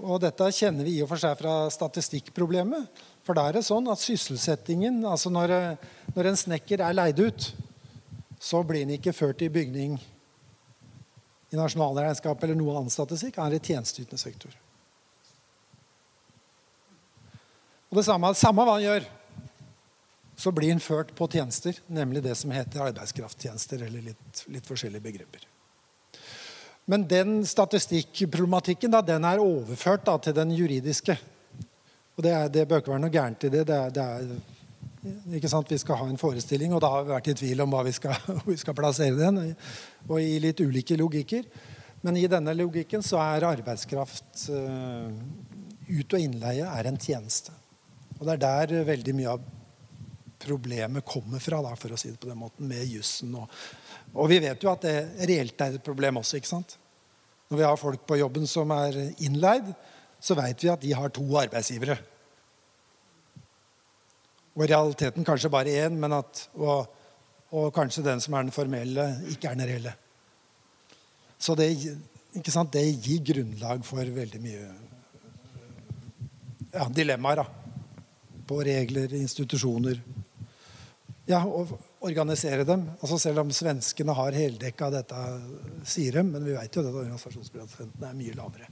[0.00, 2.88] Og dette kjenner vi i og for seg fra statistikkproblemet.
[3.24, 5.54] For da er det sånn at sysselsettingen altså når,
[6.16, 7.46] når en snekker er leid ut,
[8.42, 9.94] så blir den ikke ført i bygning
[11.54, 13.38] i nasjonalregnskap eller noe annen statistikk.
[13.38, 14.63] Han er i tjenesteytende sektor.
[17.94, 19.04] Og det samme, samme hva han gjør,
[20.34, 25.04] så blir han ført på tjenester, nemlig det som heter arbeidskrafttjenester, eller litt, litt forskjellige
[25.04, 25.44] begreper.
[26.90, 31.14] Men den statistikkproblematikken da, den er overført da, til den juridiske.
[32.18, 33.62] Og det, er, det bør ikke være noe gærent i det.
[33.70, 35.70] det, er, det er, ikke sant?
[35.70, 37.94] Vi skal ha en forestilling, og da har vi vært i tvil om hva vi
[37.94, 39.42] skal, hvor vi skal plassere den.
[40.10, 41.46] Og i litt ulike logikker.
[42.02, 45.14] Men i denne logikken så er arbeidskraft uh,
[45.94, 47.54] ut- og innleie er en tjeneste.
[48.24, 49.42] Og det er der eh, veldig mye av
[50.44, 53.34] problemet kommer fra, da, for å si det på den måten, med jussen.
[53.36, 53.50] Og,
[54.14, 56.38] og, vi vet jo at det reelt er et problem også.
[56.40, 56.76] ikke sant?
[57.52, 59.68] Når vi har folk på jobben som er innleid,
[60.24, 61.98] så vet vi at de har to arbeidsgivere.
[64.54, 66.88] Og i realiteten kanskje bare én, men at, og,
[67.50, 69.92] og, kanskje den som er den formelle, ikke er den reelle.
[71.36, 71.68] Så det,
[72.32, 72.72] ikke sant?
[72.72, 74.64] det gir grunnlag for veldig mye
[76.72, 77.44] ja, dilemmaer.
[77.44, 77.63] da
[78.46, 80.00] på regler, institusjoner.
[81.28, 81.72] Ja, og
[82.04, 82.84] organisere dem.
[83.00, 85.20] Altså Selv om svenskene har heldekka dette,
[85.88, 88.68] sier de, men vi vet jo at organisasjonsprosenten er mye lavere.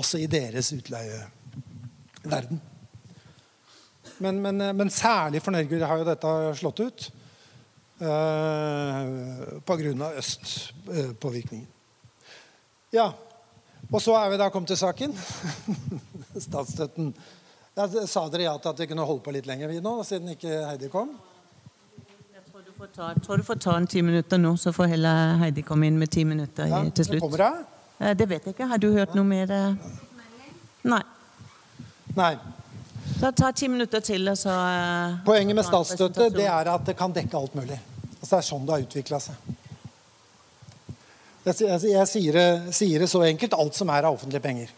[0.00, 2.60] Også i deres utleieverden.
[4.20, 7.06] Men, men, men, særlig for Norge har jo dette slått ut
[8.04, 10.10] uh, pga.
[10.20, 11.68] østpåvirkningen.
[12.92, 13.12] Ja,
[13.90, 15.14] og så er vi da kommet til saken.
[16.46, 17.14] Statsstøtten
[17.80, 20.32] ja, sa dere ja til at vi kunne holde på litt lenger, vi nå, siden
[20.34, 21.10] ikke Heidi kom?
[22.34, 24.92] Jeg tror du får ta, tror du får ta en ti minutter nå, så får
[24.94, 27.24] heller Heidi komme inn med ti minutter ja, til slutt.
[27.24, 27.60] Kommer hun?
[28.00, 28.68] Eh, Det vet jeg ikke.
[28.70, 29.50] Har du hørt noe mer?
[29.50, 29.98] eh?
[30.90, 31.02] Nei.
[32.16, 32.32] Nei.
[33.20, 36.96] Da ta ti minutter til, og så eh, Poenget med statsstøtte det er at det
[36.96, 37.76] kan dekke alt mulig.
[38.20, 39.50] Altså, det er sånn det har utvikla seg.
[41.44, 44.72] Jeg, jeg, jeg sier, det, sier det så enkelt alt som er av offentlige penger.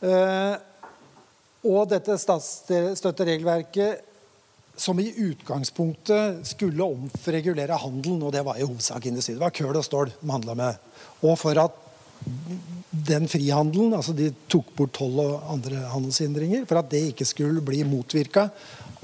[0.00, 0.54] Eh,
[1.70, 4.06] og dette statsstøtteregelverket
[4.80, 9.34] som i utgangspunktet skulle omregulere handelen, og det var i hovedsak industri.
[9.36, 10.78] Det var køl og stål de handla med.
[11.20, 11.76] Og for at
[12.90, 17.64] den frihandelen, altså de tok bort toll og andre handelshindringer, for at det ikke skulle
[17.64, 18.48] bli motvirka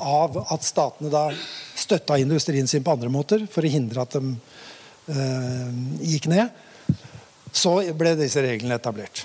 [0.02, 1.28] av at statene da
[1.76, 4.34] støtta industrien sin på andre måter for å hindre at de
[5.12, 5.70] eh,
[6.12, 6.96] gikk ned,
[7.56, 9.24] så ble disse reglene etablert.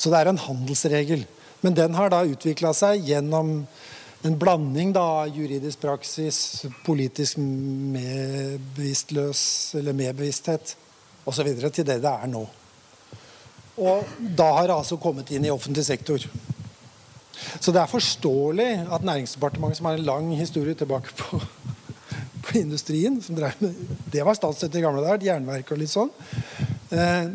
[0.00, 1.26] Så det er en handelsregel.
[1.60, 3.66] Men den har da utvikla seg gjennom
[4.24, 9.42] en blanding av juridisk praksis, politisk medbevisstløs
[9.80, 10.74] eller medbevissthet
[11.28, 11.48] osv.
[11.68, 12.44] til det det er nå.
[13.80, 14.04] Og
[14.36, 16.20] da har det altså kommet inn i offentlig sektor.
[17.60, 21.40] Så det er forståelig at Næringsdepartementet, som har en lang historie tilbake på,
[22.44, 23.52] på industrien med,
[24.12, 26.10] Det var statsstøtte i gamle dager, jernverk og litt sånn.
[26.92, 27.26] Eh,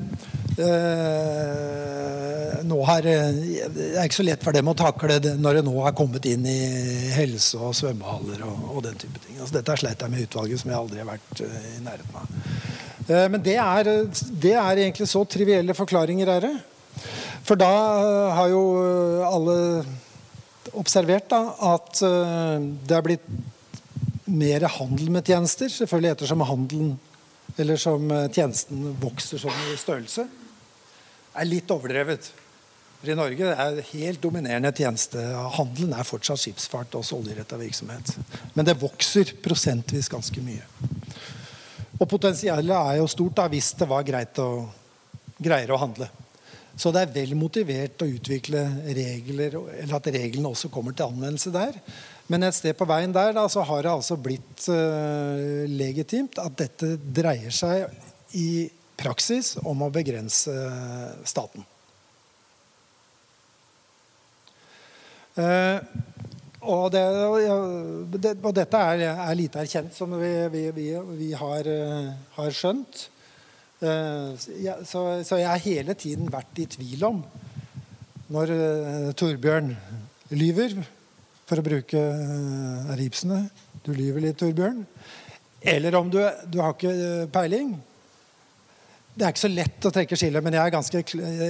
[2.66, 3.32] nå har, eh,
[3.76, 6.26] det er ikke så lett for dem å takle det når det nå har kommet
[6.30, 6.60] inn i
[7.16, 9.40] helse og svømmehaller og, og den type ting.
[9.40, 12.28] Altså, dette sleit jeg med utvalget, som jeg aldri har vært eh, i nærheten av.
[13.06, 13.92] Eh, men det er,
[14.46, 16.56] det er egentlig så trivielle forklaringer, er det.
[17.46, 19.58] For da eh, har jo eh, alle
[20.76, 21.42] observert da,
[21.76, 23.28] at eh, det er blitt
[24.26, 26.96] mer handel med tjenester, selvfølgelig ettersom handelen
[27.62, 30.26] eller som eh, tjenesten vokser sånn i størrelse,
[31.36, 32.32] er litt overdrevet.
[33.00, 35.22] For I Norge er det helt dominerende tjeneste.
[35.58, 38.16] Handelen er fortsatt skipsfart og oljeretta virksomhet.
[38.56, 40.64] Men det vokser prosentvis ganske mye.
[42.00, 44.66] Og potensialet er jo stort da, hvis det var greit å,
[45.38, 46.10] greier å handle.
[46.76, 48.66] Så det er vel motivert å utvikle
[48.98, 51.78] regler, eller at reglene også kommer til anvendelse der.
[52.28, 56.58] Men et sted på veien der da, så har det altså blitt uh, legitimt at
[56.60, 57.86] dette dreier seg
[58.36, 58.66] i
[58.98, 60.54] praksis om å begrense
[61.28, 61.66] staten.
[65.36, 65.80] Eh,
[66.66, 67.04] og, det,
[68.40, 70.88] og dette er, er lite erkjent, som vi, vi,
[71.20, 73.10] vi, har, eh, har skjønt.
[73.84, 74.48] Eh,
[74.88, 77.20] så, så jeg har hele tiden vært i tvil om
[78.34, 79.74] når eh, Torbjørn
[80.34, 80.80] lyver,
[81.46, 82.00] for å bruke
[82.98, 83.44] Ripsene
[83.86, 84.80] Du lyver litt, Torbjørn.
[85.62, 86.18] Eller om du,
[86.50, 87.76] du har ikke eh, peiling.
[89.16, 91.02] Det er ikke så lett å trekke skillet, men jeg er ganske,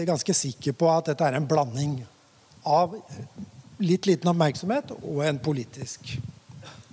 [0.06, 1.98] ganske sikker på at dette er en blanding
[2.66, 2.94] av
[3.82, 6.14] litt liten oppmerksomhet og en politisk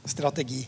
[0.08, 0.64] strategi.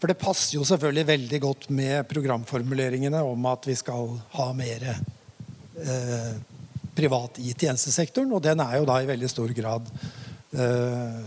[0.00, 4.88] For det passer jo selvfølgelig veldig godt med programformuleringene om at vi skal ha mer
[4.88, 6.34] eh,
[6.96, 9.88] privat i tjenestesektoren, og den er jo da i veldig stor grad
[10.56, 11.24] eh,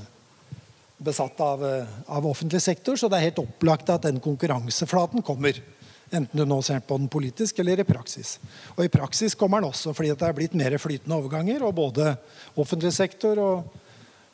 [0.97, 5.61] besatt av, eh, av offentlig sektor, så det er helt opplagt at den konkurranseflaten kommer.
[6.09, 8.37] Enten du nå ser på den politisk eller i praksis.
[8.75, 12.13] Og i praksis kommer den også fordi det er blitt mer flytende overganger, og både
[12.57, 13.75] offentlig sektor og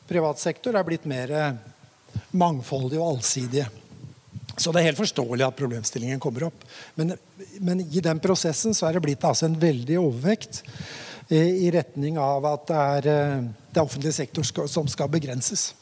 [0.08, 1.34] privat sektor er blitt mer
[2.32, 3.68] mangfoldige og allsidige.
[4.56, 6.64] Så det er helt forståelig at problemstillingen kommer opp.
[6.96, 7.16] Men,
[7.60, 10.62] men i den prosessen så er det blitt altså en veldig overvekt
[11.28, 15.74] eh, i retning av at det er eh, det offentlige sektor skal, som skal begrenses.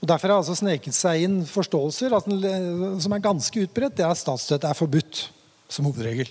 [0.00, 3.96] Og Derfor har altså sneket seg inn forståelser eh, som er ganske utbredt.
[3.96, 5.22] Det er at statsstøtte er forbudt
[5.72, 6.30] som hovedregel.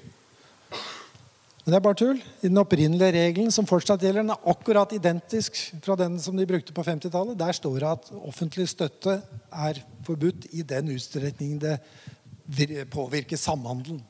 [1.65, 2.19] Men det er bare tull.
[2.45, 6.45] I den opprinnelige regelen som fortsatt gjelder, den er akkurat identisk fra den som de
[6.45, 7.39] brukte på 50-tallet.
[7.39, 9.15] Der står det at offentlig støtte
[9.49, 11.79] er forbudt i den utstrekning det
[12.93, 14.03] påvirker samhandelen.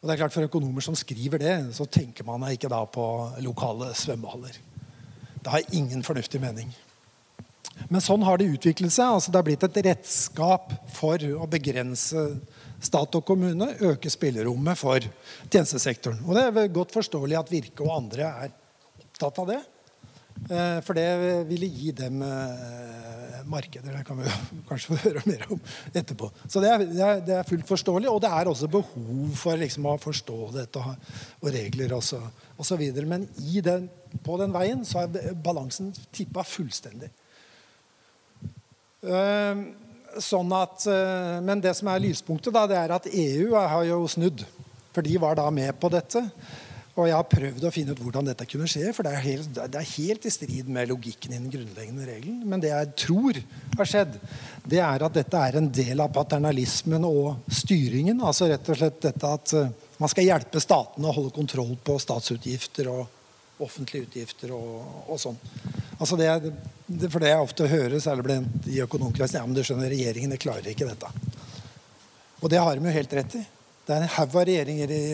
[0.00, 3.04] Og det er klart For økonomer som skriver det, så tenker man ikke da på
[3.42, 4.54] lokale svømmehaller.
[5.42, 6.70] Det har ingen fornuftig mening.
[7.90, 9.16] Men sånn har det utviklet seg.
[9.16, 12.26] altså Det har blitt et redskap for å begrense
[12.80, 15.04] stat og kommune, øke spillerommet for
[15.50, 16.22] tjenestesektoren.
[16.26, 18.54] Og det er godt forståelig at Virke og andre er
[19.02, 19.60] opptatt av det.
[20.48, 23.92] Eh, For det ville gi dem eh, markeder.
[23.92, 24.30] Det kan vi
[24.68, 25.60] kanskje få høre mer om
[25.92, 26.30] etterpå.
[26.46, 26.84] Så det er,
[27.26, 28.08] det er, fullt forståelig.
[28.08, 32.22] Og det er også behov for liksom å forstå dette og, regler og så,
[32.80, 33.08] videre.
[33.08, 33.28] Men
[33.66, 33.90] den,
[34.24, 37.12] på den veien så er balansen tippa fullstendig.
[39.00, 39.62] Eh,
[40.18, 44.00] Sånn at, eh, men det som er lyspunktet, da, det er at EU har jo
[44.10, 44.42] snudd.
[44.90, 46.24] For de var da med på dette.
[46.98, 49.52] Og jeg har prøvd å finne ut hvordan dette kunne skje, for det er helt,
[49.54, 52.40] det er helt i strid med logikken i den grunnleggende regelen.
[52.50, 53.38] Men det jeg tror
[53.78, 54.18] har skjedd,
[54.66, 58.18] det er at dette er en del av paternalismen og styringen.
[58.26, 59.70] Altså rett og slett dette at eh,
[60.02, 63.19] man skal hjelpe statene å holde kontroll på statsutgifter og
[63.64, 65.38] offentlige utgifter og, og sånn.
[66.00, 66.28] Altså det,
[66.86, 70.36] det, for det jeg ofte hører, særlig blant i økonomkretsen, ja, men du skjønner, regjeringen
[70.40, 71.10] klarer ikke dette.
[72.40, 73.42] Og det har de jo helt rett i.
[73.86, 75.04] Det er en haug av regjeringer i,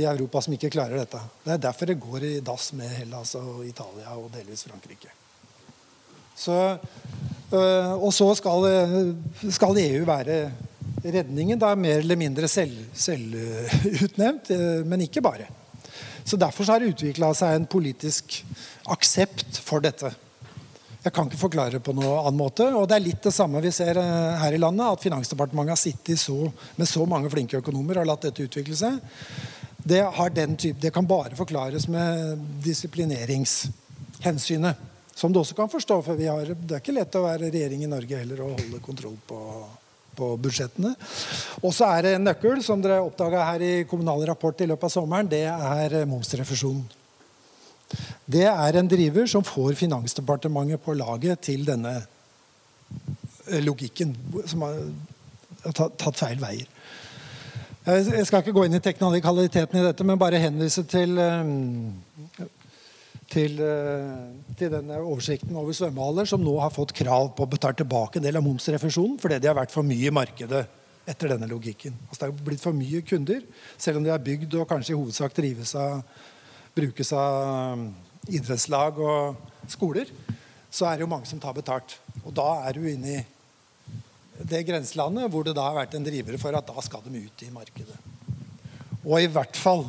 [0.00, 1.20] i Europa som ikke klarer dette.
[1.44, 5.12] Det er derfor det går i dass med Hellas og Italia og delvis Frankrike.
[6.34, 6.58] Så,
[7.52, 10.42] øh, og så skal, øh, skal EU være
[11.04, 11.58] redningen.
[11.60, 15.46] Da mer eller mindre selv, selvutnevnt, øh, men ikke bare.
[16.24, 18.44] Så Derfor så har det utvikla seg en politisk
[18.92, 20.10] aksept for dette.
[21.02, 22.64] Jeg kan ikke forklare det på noen annen måte.
[22.78, 24.86] Og det er litt det samme vi ser eh, her i landet.
[24.86, 28.92] At Finansdepartementet har sittet så, med så mange flinke økonomer og latt dette utvikle seg.
[29.82, 30.02] Det,
[30.62, 34.74] type, det kan bare forklares med disiplineringshensynet.
[35.14, 37.90] Som du også kan forstå, for har, det er ikke lett å være regjering i
[37.90, 39.38] Norge heller og holde kontroll på,
[40.16, 40.94] på budsjettene.
[41.62, 44.88] Og så er det en nøkkel som dere oppdaga her i Kommunal Rapport i løpet
[44.90, 45.30] av sommeren.
[45.30, 46.84] Det er momsrefusjonen.
[48.24, 54.14] Det er en driver som får Finansdepartementet på laget til denne eh, logikken,
[54.48, 56.68] som har tatt feil veier.
[57.82, 62.46] Jeg skal ikke gå inn i teknikaliteten i dette, men bare henvise til, eh,
[63.32, 67.78] til, eh, til denne oversikten over svømmehaller, som nå har fått krav på å betale
[67.80, 70.66] tilbake en del av momsrefusjonen fordi de har vært for mye i markedet
[71.08, 71.96] etter denne logikken.
[72.08, 73.42] Altså Det har blitt for mye kunder,
[73.78, 76.02] selv om de er bygd og kanskje i hovedsak drives av
[76.76, 77.88] brukes av um,
[78.28, 80.08] idrettslag og skoler,
[80.72, 81.98] så er det jo mange som tar betalt.
[82.22, 83.24] Og da er du inne i
[84.48, 87.44] det grenselandet hvor det da har vært en driver for at da skal de ut
[87.44, 87.98] i markedet.
[89.02, 89.84] Og i hvert fall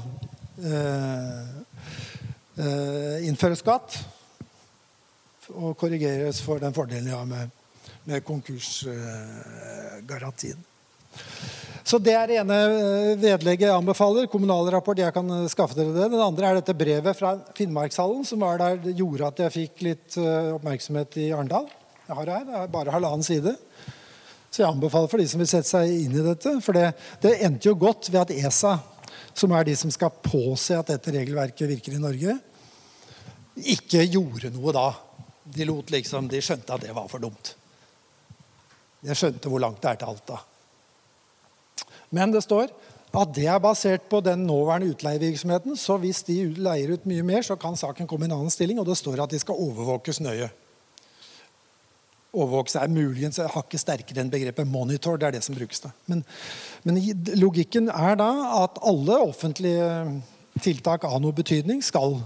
[0.60, 1.62] eh, eh,
[2.54, 3.98] innføre skatt
[5.54, 7.50] og korrigeres for den fordelen de har med,
[8.06, 10.58] med konkursgarantien.
[11.84, 14.30] Så Det er det ene eh, vedlegget jeg anbefaler.
[14.32, 14.98] Kommunal rapport.
[14.98, 16.08] Jeg kan eh, skaffe dere det.
[16.13, 20.18] Den andre er dette brevet fra Finnmarkshallen, som var der, gjorde at jeg fikk litt
[20.18, 21.68] eh, oppmerksomhet i Arendal.
[22.08, 22.46] Jeg har det her.
[22.48, 23.56] Det er bare halvannen side.
[24.48, 26.56] Så jeg anbefaler for de som vil sette seg inn i dette.
[26.63, 26.94] For det,
[27.26, 28.78] det endte jo godt ved at ESA,
[29.34, 32.38] som er de som skal påse at dette regelverket virker i Norge,
[33.74, 34.88] ikke gjorde noe da.
[35.43, 37.54] De, liksom, de skjønte at det var for dumt.
[39.04, 40.39] De skjønte hvor langt det er til Alta.
[42.13, 42.72] Men det står
[43.13, 45.76] at det er basert på den nåværende utleievirksomheten.
[45.78, 48.80] Så hvis de leier ut mye mer, så kan saken komme i en annen stilling.
[48.82, 50.50] Og det står at de skal overvåkes nøye.
[52.34, 55.19] Overvåkes er muligens hakket sterkere enn begrepet monitor.
[55.22, 55.91] Det er det som brukes da.
[56.10, 56.24] Men,
[56.82, 56.98] men
[57.38, 58.30] logikken er da
[58.63, 59.89] at alle offentlige
[60.63, 62.17] tiltak av noe betydning skal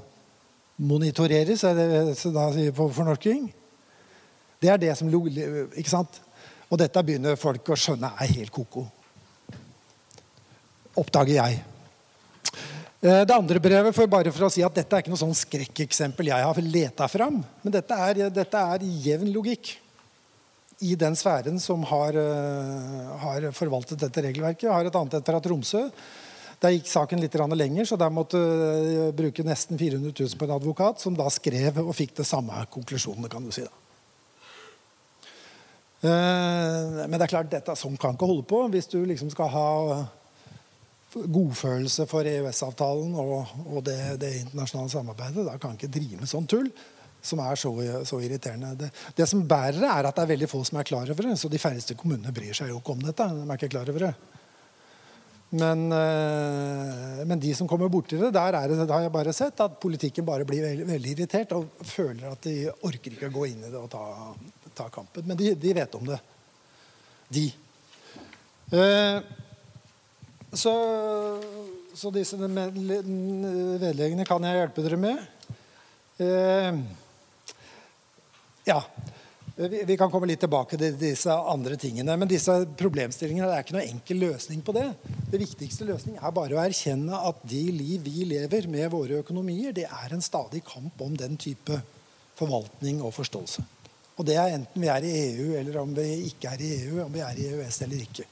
[0.77, 3.49] monitoreres, er det så da sier på fornorsking.
[4.61, 6.21] Det er det som Ikke sant?
[6.71, 8.85] Og dette begynner folk å skjønne er helt ko-ko.
[10.97, 11.59] Oppdager jeg.
[13.01, 15.35] Eh, Det andre brevet, for bare for å si at dette er ikke noe sånn
[15.35, 19.75] skrekkeksempel jeg har leta fram, men dette er, dette er jevn logikk
[20.85, 24.69] i den sfæren som har, eh, har forvaltet dette regelverket.
[24.71, 25.89] Har et annet et fra Tromsø.
[26.59, 30.55] Der gikk saken litt lenger, så der måtte jeg bruke nesten 400 000 på en
[30.55, 33.61] advokat, som da skrev og fikk det samme konklusjonene, kan du si.
[33.61, 33.69] da.
[36.03, 39.49] Eh, Men det er klart, dette sånn kan ikke holde på hvis du liksom skal
[39.49, 40.07] ha
[41.13, 45.45] godfølelse for EØS-avtalen og, og det, det internasjonale samarbeidet.
[45.45, 46.69] Da kan ikke drive med sånn tull
[47.21, 47.71] som er så,
[48.07, 48.73] så irriterende.
[48.79, 51.29] Det, det som bærer det, er at det er veldig få som er klar over
[51.29, 51.37] det.
[51.41, 53.27] Så de færreste kommunene bryr seg jo ikke om dette.
[53.33, 54.13] De er ikke klar over det.
[55.49, 59.61] Men, eh, men de som kommer borti det, der er det, har jeg bare sett
[59.63, 63.45] at politikken bare blir veldig, veldig irritert og føler at de orker ikke å gå
[63.53, 64.03] inn i det og ta,
[64.75, 65.23] ta kampen.
[65.27, 66.19] Men de, de vet om det.
[67.31, 67.45] De.
[68.75, 69.19] Eh,
[70.51, 70.75] så,
[71.95, 75.23] så disse vedleggene kan jeg hjelpe dere med.
[76.19, 76.71] Eh,
[78.67, 78.81] ja.
[79.57, 82.13] Vi, vi kan komme litt tilbake til disse andre tingene.
[82.19, 84.85] Men disse problemstillingene det er ikke noen enkel løsning på det.
[85.31, 89.73] Det viktigste løsningen er bare å erkjenne at de liv vi lever med våre økonomier,
[89.73, 91.79] det er en stadig kamp om den type
[92.37, 93.65] forvaltning og forståelse.
[94.17, 97.01] Og det er enten vi er i EU eller om vi ikke er i EU,
[97.05, 98.29] om vi er i EØS eller ikke.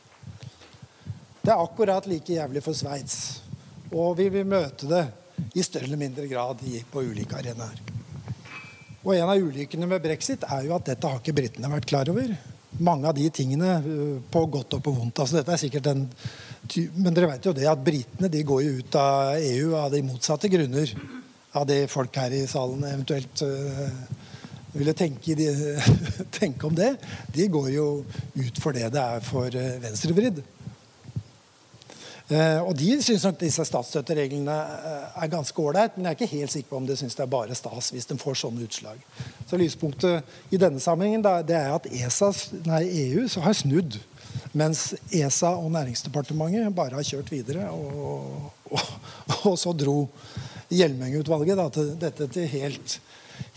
[1.41, 3.17] Det er akkurat like jævlig for Sveits.
[3.93, 5.03] Og vi vil møte det
[5.53, 7.94] i større eller mindre grad på ulike arenaer.
[9.05, 12.09] Og En av ulykkene med brexit er jo at dette har ikke britene vært klar
[12.09, 12.31] over.
[12.81, 15.21] Mange av de tingene øh, på godt og på vondt.
[15.21, 16.07] Altså, dette er sikkert en
[16.97, 20.01] Men dere vet jo det at britene de går jo ut av EU av de
[20.07, 20.89] motsatte grunner
[21.55, 23.91] av det folk her i salen eventuelt eh,
[24.75, 25.45] ville tenke, de,
[26.39, 26.95] tenke om det.
[27.31, 27.85] De går jo
[28.35, 30.41] ut for det det er for uh, venstrevridd.
[32.25, 36.37] Eh, og de syns nok disse statsstøttereglene eh, er ganske ålreit, men jeg er ikke
[36.39, 39.03] helt sikker på om de syns det er bare stas hvis de får sånne utslag.
[39.45, 42.31] Så lyspunktet i denne sammenhengen det er at ESA,
[42.65, 43.99] nei, EU har snudd.
[44.57, 47.69] Mens ESA og Næringsdepartementet bare har kjørt videre.
[47.69, 48.91] Og, og,
[49.51, 50.07] og så dro
[50.73, 51.61] Hjelmeng-utvalget
[52.01, 52.99] dette til helt,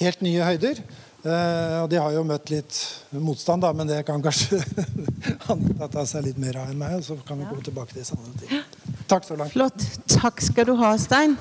[0.03, 0.83] helt nye høyder.
[1.27, 2.77] Eh, og de har jo møtt litt
[3.11, 4.61] motstand, da, men det kan kanskje
[5.49, 6.99] han ta seg litt mer av enn meg.
[7.01, 8.63] Og så kan vi gå tilbake til sånne ting.
[9.11, 9.55] Takk så langt.
[9.57, 9.83] Flott.
[10.15, 11.35] Takk skal du ha, Stein.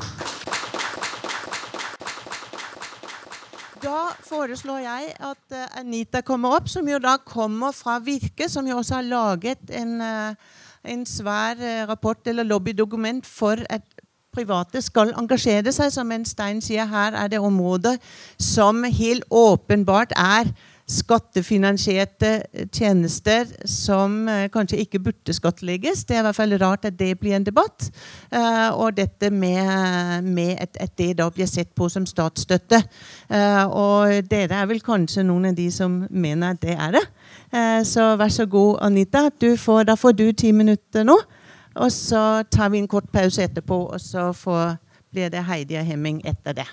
[3.83, 8.65] Da foreslår jeg at eh, Anita kommer opp, som jo da kommer fra Virke, som
[8.65, 10.57] jo også har laget en, eh,
[10.89, 13.85] en svær rapport eller lobbydokument for at
[14.35, 15.91] private skal engasjere seg.
[15.93, 17.99] Som en Stein sier, her er det områder
[18.39, 20.51] som helt åpenbart er
[20.87, 22.29] skattefinansierte
[22.71, 26.05] tjenester som eh, kanskje ikke burde skattlegges.
[26.07, 27.89] Det er i hvert fall rart at det blir en debatt.
[28.31, 32.79] Eh, og dette med, med at, at det da blir sett på som statsstøtte.
[33.27, 37.03] Eh, og dere er vel kanskje noen av de som mener at det er det.
[37.51, 39.27] Eh, så vær så god, Anita.
[39.59, 41.19] Får, da får du ti minutter nå.
[41.77, 44.77] Og så tar vi en kort pause etterpå, og så får,
[45.13, 46.67] blir det Heidi og Hemming etter det.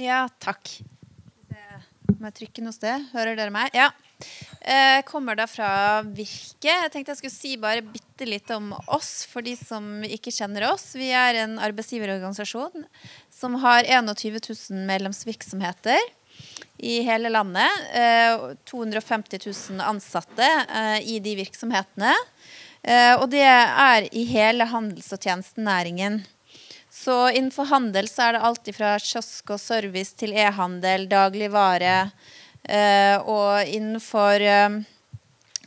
[0.00, 0.80] Ja, takk.
[2.20, 3.04] Må jeg trykke noe sted?
[3.14, 3.72] Hører dere meg?
[3.76, 3.88] Ja.
[4.60, 6.68] Jeg kommer da fra Virke.
[6.68, 10.66] Jeg tenkte jeg skulle si bare bitte litt om oss, for de som ikke kjenner
[10.68, 10.90] oss.
[10.98, 12.84] Vi er en arbeidsgiverorganisasjon
[13.32, 16.00] som har 21 000 medlemsvirksomheter
[16.84, 17.88] i hele landet.
[17.96, 22.12] Eh, 250 000 ansatte eh, i de virksomhetene.
[22.82, 26.22] Eh, og det er i hele handels- og tjenestenæringen.
[26.90, 32.10] Så innenfor handel så er det alltid fra kiosk og service til e-handel, dagligvare.
[32.64, 34.80] Eh, og innenfor eh,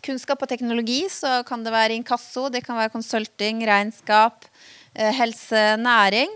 [0.04, 4.50] kunnskap og teknologi så kan det være inkasso, det kan være konsulting, regnskap,
[4.94, 6.30] helse, næring.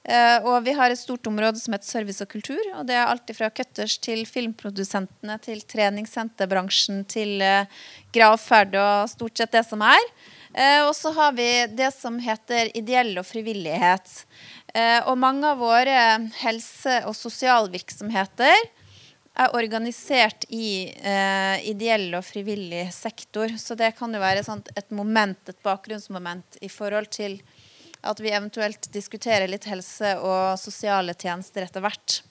[0.00, 2.60] Eh, og vi har et stort område som heter service og kultur.
[2.78, 7.80] Og det er alt fra cutters til filmprodusentene til treningssenterbransjen til eh,
[8.14, 10.10] gravferd og stort sett det som er.
[10.54, 14.24] Eh, og så har vi det som heter ideell og frivillighet.
[14.74, 15.96] Eh, og mange av våre
[16.40, 18.56] helse- og sosialvirksomheter
[19.40, 23.52] er organisert i eh, ideell og frivillig sektor.
[23.60, 27.38] Så det kan jo være sånt, et moment, et bakgrunnsmoment i forhold til
[28.00, 32.22] at vi eventuelt diskuterer litt helse og sosiale tjenester etter hvert.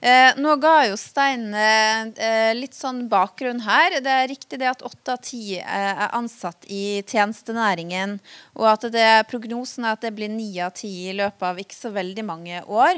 [0.00, 4.00] Eh, nå ga jo Stein eh, litt sånn bakgrunn her.
[4.04, 8.18] Det er riktig det at åtte av ti eh, er ansatt i tjenestenæringen,
[8.58, 11.78] og at det, prognosen er at det blir ni av ti i løpet av ikke
[11.78, 12.94] så veldig mange år.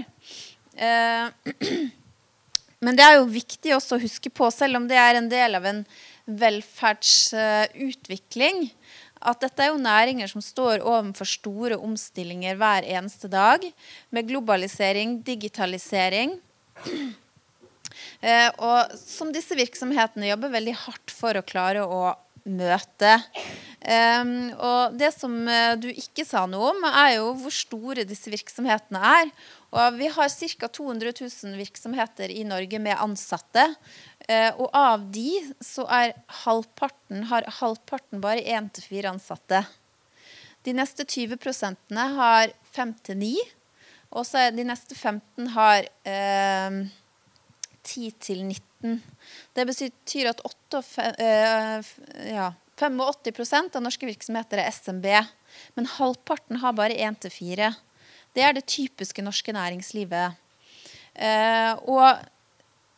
[0.74, 1.26] Eh,
[2.84, 5.54] men det er jo viktig også å huske på, selv om det er en del
[5.58, 5.80] av en
[6.28, 8.68] velferdsutvikling,
[9.20, 13.64] at dette er jo næringer som står overfor store omstillinger hver eneste dag,
[14.10, 16.38] med globalisering, digitalisering.
[18.22, 22.14] Eh, og som disse virksomhetene jobber veldig hardt for å klare å
[22.48, 23.18] møte.
[23.78, 28.30] Um, og det som uh, du ikke sa noe om, er jo hvor store disse
[28.32, 29.30] virksomhetene er.
[29.68, 30.70] Og vi har ca.
[30.80, 33.68] 200 000 virksomheter i Norge med ansatte.
[34.28, 35.30] Uh, og av de
[35.64, 36.14] så er
[36.44, 39.62] halvparten, har halvparten bare én til fire ansatte.
[40.66, 43.34] De neste 20 prosentene har fem til ni.
[44.08, 46.78] Og så er de neste 15 har uh,
[47.88, 49.00] 10 til 19.
[49.56, 50.82] Det betyr at 8,
[51.18, 51.92] eh,
[52.30, 55.06] ja, 85% av norske virksomheter er SMB,
[55.74, 57.70] men halvparten har bare 1 til 4.
[58.36, 60.36] Det er det typiske norske næringslivet.
[61.14, 62.20] Eh, og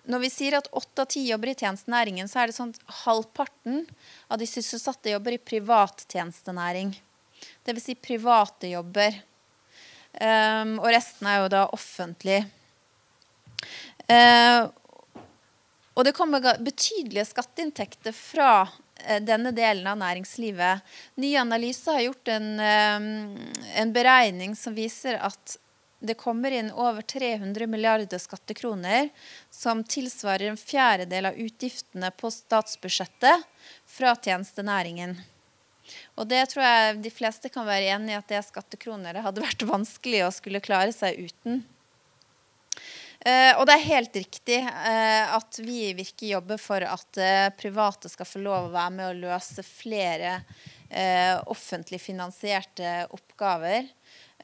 [0.08, 2.94] når vi sier at 8 av 10 jobber i tjenestenæringen, så er det sånn at
[3.02, 3.84] halvparten
[4.30, 6.94] av de sysselsatte jobber i privat tjenestenæring.
[7.66, 7.84] Dvs.
[7.84, 9.20] Si private jobber.
[10.10, 12.42] Um, og resten er jo da offentlig.
[14.10, 14.66] Uh,
[15.94, 20.86] og det kommer betydelige skatteinntekter fra uh, denne delen av næringslivet.
[21.22, 25.58] Ny Analyse har gjort en, uh, en, beregning som viser at
[26.00, 29.08] det kommer inn over 300 milliarder skattekroner,
[29.50, 33.44] som tilsvarer en fjerdedel av utgiftene på statsbudsjettet
[33.86, 35.18] fra tjenestenæringen.
[36.16, 39.26] Og det tror jeg de fleste kan være enig i at det er skattekroner det
[39.26, 41.62] hadde vært vanskelig å skulle klare seg uten.
[43.20, 47.50] Uh, og det er helt riktig uh, at vi i Virke jobber for at uh,
[47.52, 50.38] private skal få lov å være med å løse flere
[50.90, 53.86] eh, offentlig finansierte oppgaver.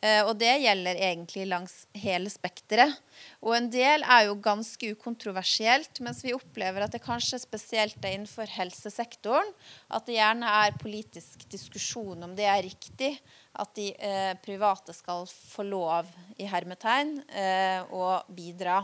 [0.03, 2.99] Eh, og det gjelder egentlig langs hele spekteret.
[3.41, 8.17] Og en del er jo ganske ukontroversielt, mens vi opplever at det kanskje spesielt er
[8.17, 9.49] innenfor helsesektoren
[9.89, 13.15] at det gjerne er politisk diskusjon om det er riktig
[13.57, 18.83] at de eh, private skal få lov i hermetegn eh, å bidra.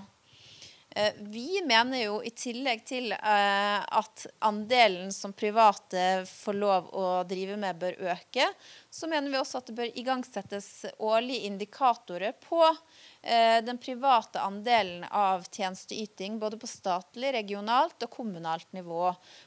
[0.96, 7.06] Eh, vi mener jo i tillegg til eh, at andelen som private får lov å
[7.28, 8.50] drive med, bør øke,
[8.93, 10.66] så mener vi også at det bør igangsettes
[11.01, 18.68] årlige indikatorer på eh, den private andelen av tjenesteyting, både på statlig, regionalt og kommunalt
[18.76, 19.07] nivå.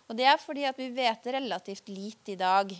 [0.10, 2.74] Og det er fordi at vi vet relativt lite i dag.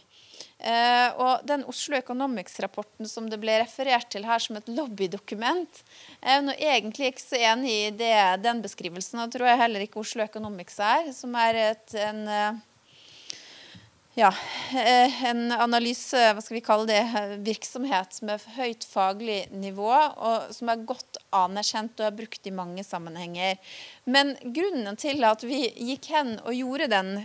[0.58, 5.86] Eh, og den Oslo Economics-rapporten som det ble referert til her som et lobbydokument,
[6.26, 9.22] er jo egentlig ikke så enig i det, den beskrivelsen.
[9.22, 12.64] Og tror jeg heller ikke Oslo Economics er, som er et, en eh,
[14.16, 14.32] ja,
[14.72, 17.02] eh, en analyse, hva skal vi kalle det,
[17.44, 22.86] virksomhet med høyt faglig nivå, og som er godt anerkjent og er brukt i mange
[22.88, 23.60] sammenhenger.
[24.08, 27.18] Men grunnen til at vi gikk hen og gjorde den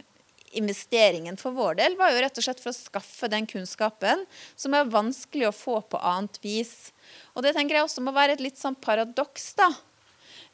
[0.59, 4.25] investeringen for vår del var jo rett og slett for å skaffe den kunnskapen
[4.59, 6.91] som er vanskelig å få på annet vis.
[7.37, 9.71] Og det tenker jeg også må være et litt sånn paradoks, da.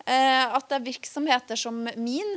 [0.05, 2.37] Eh, at det er virksomheter som min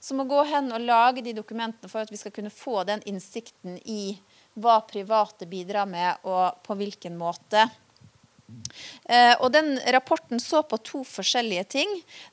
[0.00, 3.04] som må gå hen og lage de dokumentene for at vi skal kunne få den
[3.08, 4.16] innsikten i
[4.60, 7.68] hva private bidrar med, og på hvilken måte.
[9.04, 11.92] Eh, og den rapporten så på to forskjellige ting.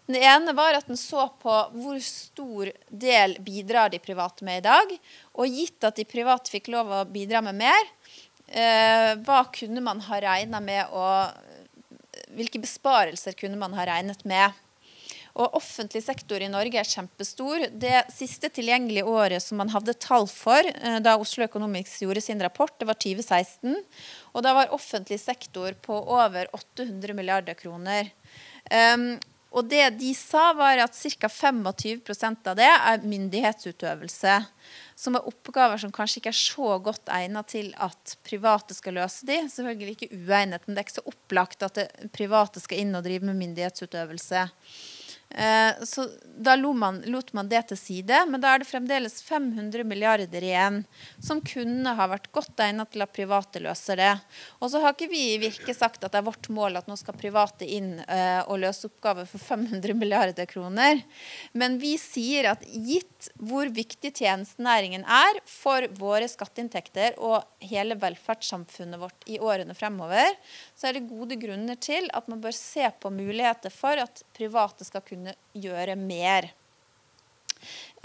[0.09, 4.67] Den ene var at den så på hvor stor del bidrar de private med i
[4.67, 4.93] dag.
[5.37, 7.91] Og gitt at de private fikk lov å bidra med mer,
[8.47, 11.09] eh, hva kunne man ha regna med å
[12.37, 14.53] Hvilke besparelser kunne man ha regnet med?
[15.37, 17.67] Og offentlig sektor i Norge er kjempestor.
[17.69, 22.41] Det siste tilgjengelige året som man hadde tall for eh, da Oslo Economics gjorde sin
[22.41, 23.77] rapport, det var 2016.
[24.33, 28.09] Og da var offentlig sektor på over 800 milliarder kroner.
[28.73, 29.11] Um,
[29.57, 31.29] og det de sa, var at ca.
[31.31, 34.35] 25% av det er myndighetsutøvelse.
[34.97, 39.25] Som er oppgaver som kanskje ikke er så godt egnet til at private skal løse
[39.29, 39.39] de.
[39.53, 41.79] Selvfølgelig ikke uegnet, men det er ikke så opplagt at
[42.17, 44.47] private skal inn og drive med myndighetsutøvelse.
[45.29, 49.83] Eh, så da man, lot man, det til side, men da er det fremdeles 500
[49.83, 50.83] milliarder igjen
[51.23, 54.13] som kunne ha vært godt egnet til at private løser det.
[54.61, 56.95] Og så har ikke vi i Virke sagt at det er vårt mål at nå
[56.99, 61.03] skal private inn eh, og løse oppgaver for 500 milliarder kroner.
[61.57, 69.01] Men vi sier at gitt hvor viktig tjenestenæringen er for våre skatteinntekter og hele velferdssamfunnet
[69.01, 70.37] vårt i årene fremover,
[70.77, 74.85] så er det gode grunner til at man bør se på muligheter for at private
[74.87, 76.51] skal kunne kunne gjøre mer.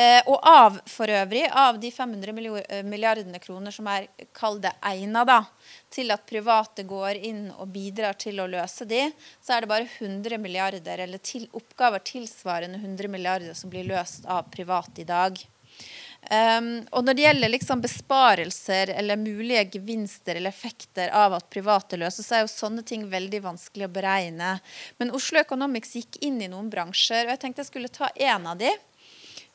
[0.01, 4.73] Eh, og av for øvrig, av de 500 eh, milliardene kroner som er kall det
[4.89, 5.45] egna
[5.93, 9.11] til at private går inn og bidrar til å løse de,
[9.45, 14.25] så er det bare 100 milliarder, eller til, oppgaver tilsvarende 100 milliarder som blir løst
[14.25, 15.37] av private i dag.
[16.31, 21.99] Um, og når det gjelder liksom besparelser eller mulige gevinster eller effekter av at private
[21.99, 24.53] løser, så er jo sånne ting veldig vanskelig å beregne.
[25.03, 28.47] Men Oslo Economics gikk inn i noen bransjer, og jeg tenkte jeg skulle ta én
[28.49, 28.71] av de.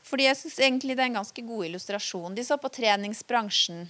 [0.07, 2.36] Fordi jeg syns egentlig det er en ganske god illustrasjon.
[2.36, 3.88] De så på treningsbransjen.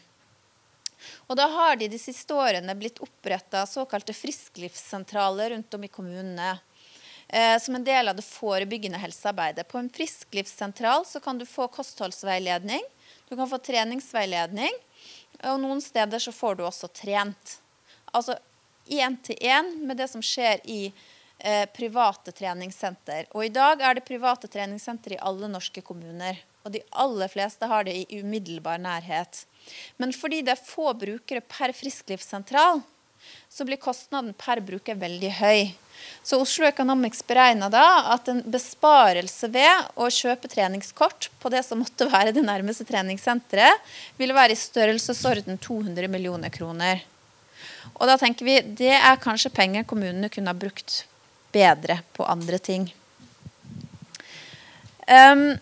[1.27, 6.55] Og da har de de siste årene blitt oppretta såkalte frisklivssentraler rundt om i kommunene
[7.59, 9.67] som en del av det forebyggende helsearbeidet.
[9.67, 12.85] På en frisklivssentral så kan du få kostholdsveiledning,
[13.27, 14.77] du kan få treningsveiledning,
[15.43, 17.57] og noen steder så får du også trent.
[18.15, 18.37] Altså
[18.87, 20.87] én til én med det som skjer i
[21.39, 23.27] eh, private treningssenter.
[23.35, 26.39] Og i dag er det private treningssenter i alle norske kommuner.
[26.65, 29.45] Og de aller fleste har det i umiddelbar nærhet.
[29.97, 32.81] Men fordi det er få brukere per frisklivssentral,
[33.49, 35.61] så blir kostnaden per bruker veldig høy.
[36.23, 41.81] Så Oslo Economics beregna da at en besparelse ved å kjøpe treningskort på det som
[41.81, 43.81] måtte være det nærmeste treningssenteret,
[44.19, 47.01] ville være i størrelsesorden 200 millioner kroner.
[47.97, 51.03] Og da tenker vi det er kanskje penger kommunene kunne ha brukt
[51.55, 52.89] bedre på andre ting.
[55.07, 55.55] Um,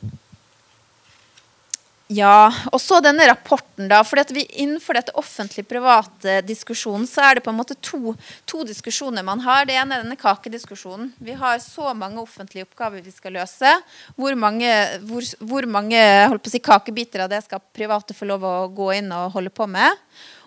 [2.14, 4.04] ja, og så denne rapporten, da.
[4.06, 8.14] For innenfor dette offentlig-private diskusjonen så er det på en måte to,
[8.46, 9.66] to, diskusjoner man har.
[9.66, 11.10] Det ene er denne kakediskusjonen.
[11.18, 13.74] Vi har så mange offentlige oppgaver vi skal løse.
[14.22, 14.70] Hvor mange,
[15.10, 16.06] hvor, hvor mange
[16.46, 20.06] si, kakebiter av det skal private få lov å gå inn og holde på med?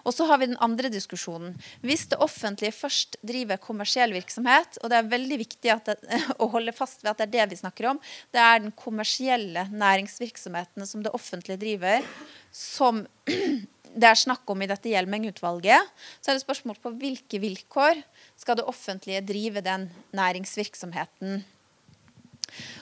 [0.08, 1.52] Og så har vi den andre diskusjonen.
[1.84, 5.98] Hvis det offentlige først driver kommersiell virksomhet, og det er veldig viktig det,
[6.42, 8.00] å holde fast ved at det er det vi snakker om,
[8.32, 12.06] det er den kommersielle næringsvirksomheten som det offentlige driver,
[12.54, 13.04] som
[13.98, 15.92] det er snakk om i dette Hjelmeng-utvalget,
[16.22, 18.00] så er det spørsmål på hvilke vilkår
[18.40, 21.42] skal det offentlige drive den næringsvirksomheten.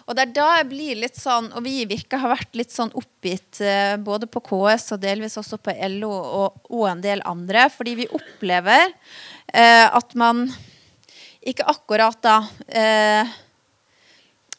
[0.06, 2.74] Og det er da jeg blir litt sånn, og vi i Virke har vært litt
[2.74, 7.24] sånn oppgitt eh, både på KS og delvis også på LO og, og en del
[7.26, 8.92] andre, fordi vi opplever
[9.52, 10.46] eh, at man
[11.46, 13.34] ikke akkurat da eh,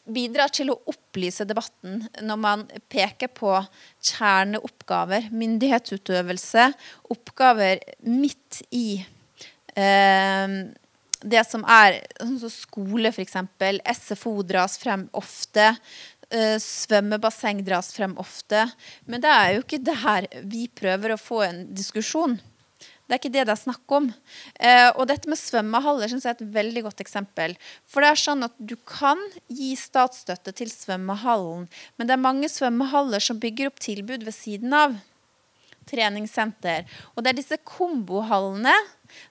[0.08, 3.52] bidrar til å opplyse debatten når man peker på
[4.10, 6.70] kjerneoppgaver, myndighetsutøvelse,
[7.12, 9.00] oppgaver midt i
[9.76, 10.58] eh,
[11.22, 13.36] det som er sånn skole, f.eks.
[13.98, 15.72] SFO dras frem ofte.
[16.28, 18.66] Uh, svømmebasseng dras frem ofte.
[19.08, 22.36] Men det er jo ikke det her vi prøver å få en diskusjon.
[23.08, 24.10] Det er ikke det det er snakk om.
[24.60, 27.56] Uh, og dette med svømmehaller synes jeg er et veldig godt eksempel.
[27.88, 31.64] For det er sånn at du kan gi statsstøtte til svømmehallen,
[31.96, 34.98] men det er mange svømmehaller som bygger opp tilbud ved siden av
[35.88, 36.86] treningssenter.
[37.14, 38.74] Og det er disse kombohallene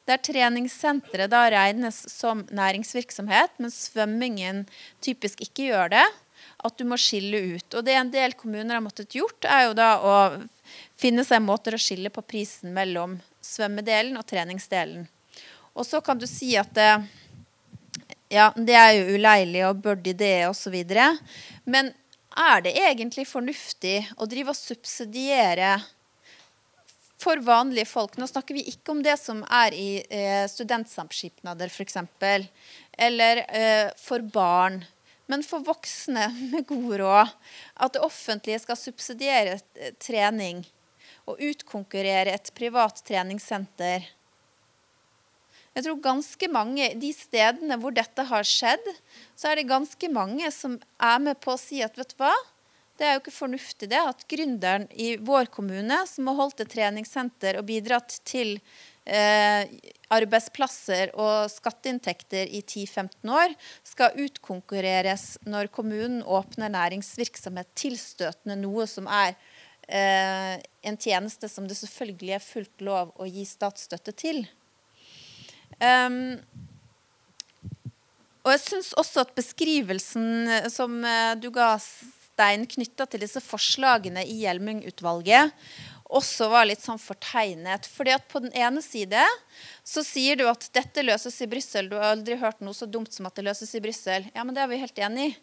[0.10, 4.64] der treningssenteret da regnes som næringsvirksomhet, men svømmingen
[5.06, 6.08] typisk ikke gjør det.
[6.66, 7.76] At du må skille ut.
[7.78, 10.16] Og det en del kommuner har måttet gjort, er jo da å
[10.98, 15.06] finne seg måter å skille på prisen mellom svømmedelen og treningsdelen.
[15.78, 16.90] Og så kan du si at det,
[18.34, 20.78] ja, det er jo uleilig, og bør de det, osv.
[21.70, 21.94] Men
[22.38, 25.78] er det egentlig fornuftig å drive og subsidiere
[27.28, 28.16] for vanlige folk.
[28.18, 31.98] Nå snakker vi ikke om det som er i eh, studentsamskipnader f.eks.
[32.98, 34.86] Eller eh, for barn.
[35.28, 37.34] Men for voksne med god råd.
[37.84, 40.64] At det offentlige skal subsidiere eh, trening
[41.28, 44.08] og utkonkurrere et privat treningssenter.
[45.76, 48.88] Jeg tror ganske mange, De stedene hvor dette har skjedd,
[49.36, 52.32] så er det ganske mange som er med på å si at vet du hva,
[52.98, 56.72] det er jo ikke fornuftig det at gründeren i vår kommune, som har holdt et
[56.74, 58.58] treningssenter og bidratt til
[59.06, 59.70] eh,
[60.14, 63.54] arbeidsplasser og skatteinntekter i 10-15 år,
[63.86, 69.36] skal utkonkurreres når kommunen åpner næringsvirksomhet tilstøtende noe som er
[69.88, 70.56] eh,
[70.88, 74.46] en tjeneste som det selvfølgelig er fullt lov å gi statsstøtte til.
[75.78, 76.40] Um,
[78.48, 81.76] og jeg syns også at beskrivelsen som eh, du ga
[82.38, 85.56] stein knytta til disse forslagene i Hjelmung-utvalget
[86.08, 87.90] også var litt sånn fortegnet.
[87.90, 89.24] Fordi at På den ene side
[89.84, 91.90] så sier du at dette løses i Brussel.
[91.90, 94.30] Du har aldri hørt noe så dumt som at det løses i Brussel.
[94.36, 95.36] Ja, men det er vi helt enig i.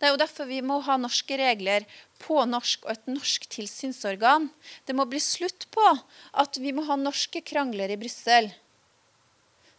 [0.00, 1.84] Det er jo derfor vi må ha norske regler
[2.22, 4.48] på norsk og et norsk tilsynsorgan.
[4.88, 5.84] Det må bli slutt på
[6.32, 8.48] at vi må ha norske krangler i Brussel.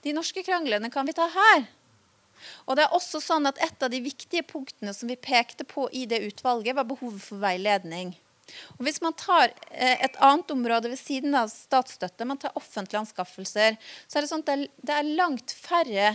[0.05, 1.65] De norske kranglene kan vi ta her.
[2.65, 5.87] Og det er også sånn at Et av de viktige punktene som vi pekte på
[5.91, 8.15] i det utvalget, var behovet for veiledning.
[8.77, 13.01] Og Hvis man tar eh, et annet område ved siden av statsstøtte, man tar offentlige
[13.03, 13.77] anskaffelser,
[14.07, 16.13] så er det sånn at det er langt færre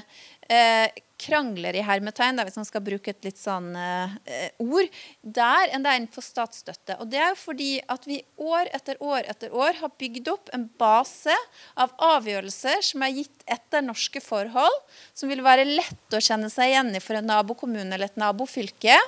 [0.49, 4.17] eh, krangler i hermetegn, hvis man skal bruke et litt sånn eh,
[4.63, 4.91] ord,
[5.23, 6.99] der enn det er innenfor statsstøtte.
[7.03, 10.53] Og det er jo fordi at vi år etter år etter år har bygd opp
[10.57, 11.37] en base
[11.79, 14.79] av avgjørelser som er gitt etter norske forhold,
[15.15, 18.99] som vil være lett å kjenne seg igjen i for en nabokommune eller et nabofylke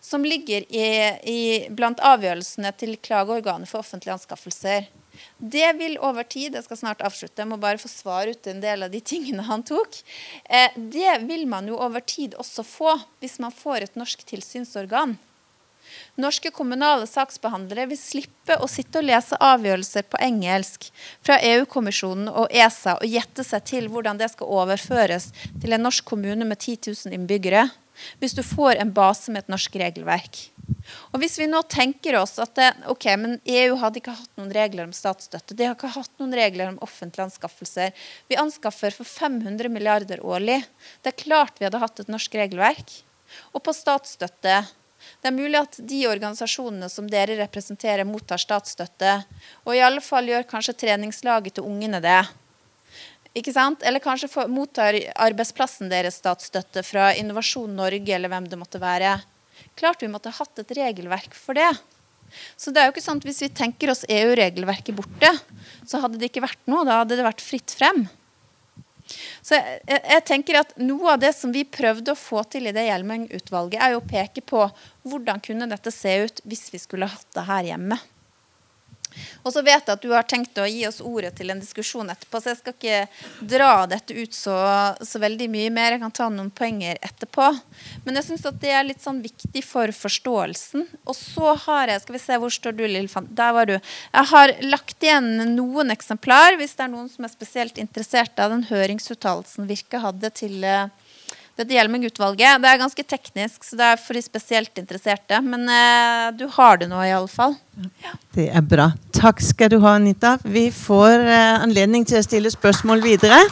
[0.00, 0.88] som ligger i,
[1.28, 4.90] i, blant avgjørelsene til klageorganet for offentlige anskaffelser.
[5.36, 8.62] Det vil over tid Jeg skal snart avslutte, jeg må bare få svar ut en
[8.62, 9.98] del av de tingene han tok.
[10.44, 15.18] Eh, det vil man jo over tid også få hvis man får et norsk tilsynsorgan.
[16.22, 20.88] Norske kommunale saksbehandlere vil slippe å sitte og lese avgjørelser på engelsk
[21.24, 25.30] fra EU-kommisjonen og ESA og gjette seg til hvordan det skal overføres
[25.60, 27.66] til en norsk kommune med 10 000 innbyggere
[28.22, 30.40] hvis du får en base med et norsk regelverk.
[31.12, 34.52] Og Hvis vi nå tenker oss at det, ok, men EU hadde ikke hatt noen
[34.54, 37.94] regler om statsstøtte, de har ikke hatt noen regler om offentlige anskaffelser.
[38.30, 40.62] Vi anskaffer for 500 milliarder årlig.
[41.02, 42.96] Det er klart vi hadde hatt et norsk regelverk.
[43.54, 44.62] Og på statsstøtte
[45.22, 49.16] det er mulig at de organisasjonene som dere representerer, mottar statsstøtte.
[49.66, 52.20] Og i alle fall gjør kanskje treningslaget til ungene det.
[53.38, 53.84] Ikke sant?
[53.86, 59.16] Eller kanskje for, mottar arbeidsplassen deres statsstøtte fra Innovasjon Norge eller hvem det måtte være.
[59.78, 61.70] Klart vi måtte hatt et regelverk for det.
[62.56, 65.32] Så det er jo ikke sant, Hvis vi tenker oss EU-regelverket borte,
[65.88, 66.84] så hadde det ikke vært noe.
[66.88, 68.06] Da hadde det vært fritt frem.
[69.42, 72.74] Så jeg, jeg, tenker at Noe av det som vi prøvde å få til i
[72.74, 74.64] det Hjelmeng-utvalget, er jo å peke på
[75.08, 77.98] hvordan kunne dette se ut hvis vi skulle hatt det her hjemme.
[79.42, 82.10] Og så vet jeg at du har tenkt å gi oss ordet til en diskusjon
[82.12, 84.56] etterpå, så jeg skal ikke dra dette ut så,
[85.02, 85.96] så veldig mye mer.
[85.96, 87.50] Jeg kan ta noen poenger etterpå.
[88.06, 90.86] Men jeg syns det er litt sånn viktig for forståelsen.
[91.06, 93.30] Og så har jeg Skal vi se, hvor står du, Lillefant?
[93.36, 93.74] Der var du.
[93.76, 98.54] Jeg har lagt igjen noen eksemplar, hvis det er noen som er spesielt interessert av
[98.54, 100.90] den høringsuttalelsen Virke hadde til uh,
[101.58, 102.60] dette Hjelmeng-utvalget.
[102.62, 105.40] Det er ganske teknisk, så det er for de spesielt interesserte.
[105.44, 107.56] Men eh, du har det nå, iallfall.
[108.02, 108.14] Ja.
[108.36, 108.90] Det er bra.
[109.12, 110.38] Takk skal du ha, Anita.
[110.44, 113.42] Vi får eh, anledning til å stille spørsmål videre.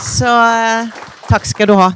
[0.00, 0.90] Så eh,
[1.30, 1.92] takk skal du ha.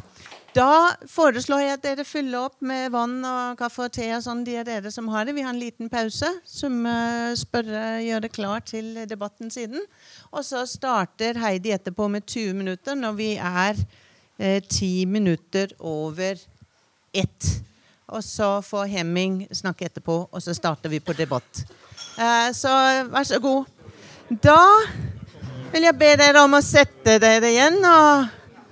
[0.55, 4.42] Da foreslår jeg at dere fyller opp med vann og kaffe og te og sånn,
[4.46, 5.36] de av dere som har det.
[5.36, 6.80] Vi har en liten pause som
[7.38, 9.82] spørre gjør det klar til debatten siden.
[10.34, 13.78] Og så starter Heidi etterpå med 20 minutter når vi er
[14.41, 16.38] Eh, ti minutter over
[17.12, 17.62] ett.
[18.09, 21.64] Og så får Hemming snakke etterpå, og så starter vi på debatt.
[22.16, 22.72] Eh, så
[23.12, 23.68] vær så god.
[24.43, 24.62] Da
[25.72, 28.30] vil jeg be dere om å sette dere igjen og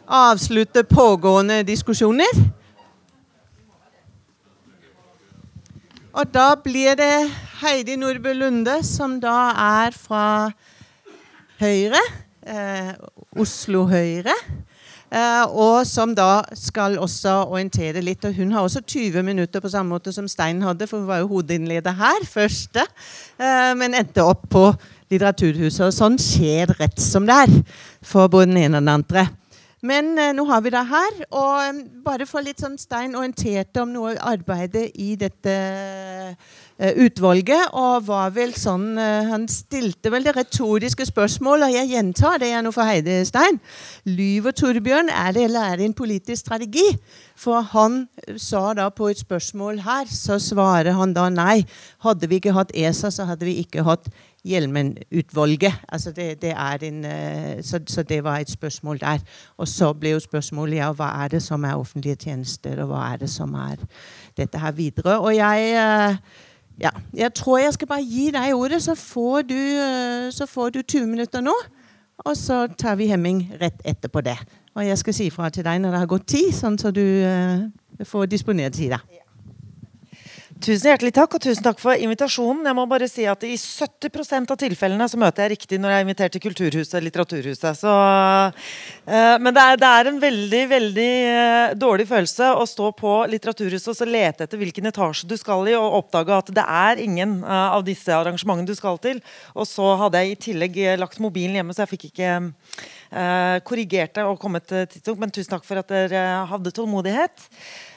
[0.08, 2.40] avslutte pågående diskusjoner.
[6.16, 7.28] Og da blir det
[7.60, 10.48] Heidi Nordbø Lunde, som da er fra
[11.60, 12.00] Høyre.
[12.48, 12.94] Eh,
[13.36, 14.38] Oslo Høyre.
[15.08, 18.24] Uh, og som da skal også orientere litt.
[18.28, 21.22] Og hun har også 20 minutter på samme måte som Stein hadde, for hun var
[21.22, 22.84] jo hovedinnleder her, første.
[23.40, 24.68] Uh, men endte opp på
[25.08, 25.86] Litteraturhuset.
[25.88, 27.58] Og sånn skjer rett som det er
[28.04, 29.28] for både den ene og den andre.
[29.80, 31.22] Men uh, nå har vi det her.
[31.30, 35.58] Og bare for litt sånn Stein orienterte om noe arbeidet i dette
[36.28, 36.34] Eh,
[36.78, 37.72] utvalget.
[37.72, 42.52] Og var vel sånn eh, Han stilte vel det retoriske spørsmålet, og jeg gjentar det
[42.52, 43.60] jeg nå for Heide Stein.
[44.06, 46.86] Lyver Torbjørn, er det eller er det en politisk strategi?
[47.38, 48.04] For han
[48.36, 51.62] sa da på et spørsmål her, så svarer han da nei.
[52.02, 54.10] Hadde vi ikke hatt ESA, så hadde vi ikke hatt
[54.48, 55.74] Hjelmen-utvalget.
[55.88, 56.54] Altså det, det
[56.86, 59.18] en, eh, så, så, det var et spørsmål der.
[59.58, 63.12] Og så ble jo spørsmålet ja, hva er det som er offentlige tjenester, og hva
[63.12, 63.82] er det som er
[64.38, 65.18] dette her videre.
[65.18, 65.74] Og jeg
[66.80, 70.70] ja, jeg tror jeg skal bare gi deg ordet, så får du, øh, så får
[70.70, 71.54] du 20 minutter nå.
[72.18, 74.36] Og så tar vi Hemming rett etterpå det.
[74.74, 77.02] Og jeg skal si fra til deg når det har gått tid, sånn så du
[77.02, 77.62] uh,
[78.06, 78.98] får disponert tida.
[80.58, 82.64] Tusen hjertelig takk, og tusen takk for invitasjonen.
[82.66, 85.98] Jeg må bare si at I 70% av tilfellene så møter jeg riktig når jeg
[86.00, 87.78] er invitert til Kulturhuset Litteraturhuset.
[87.78, 92.90] Så, uh, men det er, det er, en veldig veldig uh, dårlig følelse å stå
[92.98, 96.64] på Litteraturhuset og så lete etter hvilken etasje du skal i, og oppdage at det
[96.66, 99.22] er ingen uh, av disse arrangementene du skal til.
[99.54, 102.34] Og så hadde jeg i tillegg lagt mobilen hjemme, så jeg fikk ikke
[103.64, 105.22] korrigert det og kommet til tidspunkt.
[105.22, 107.46] Men tusen takk for at dere hadde tålmodighet.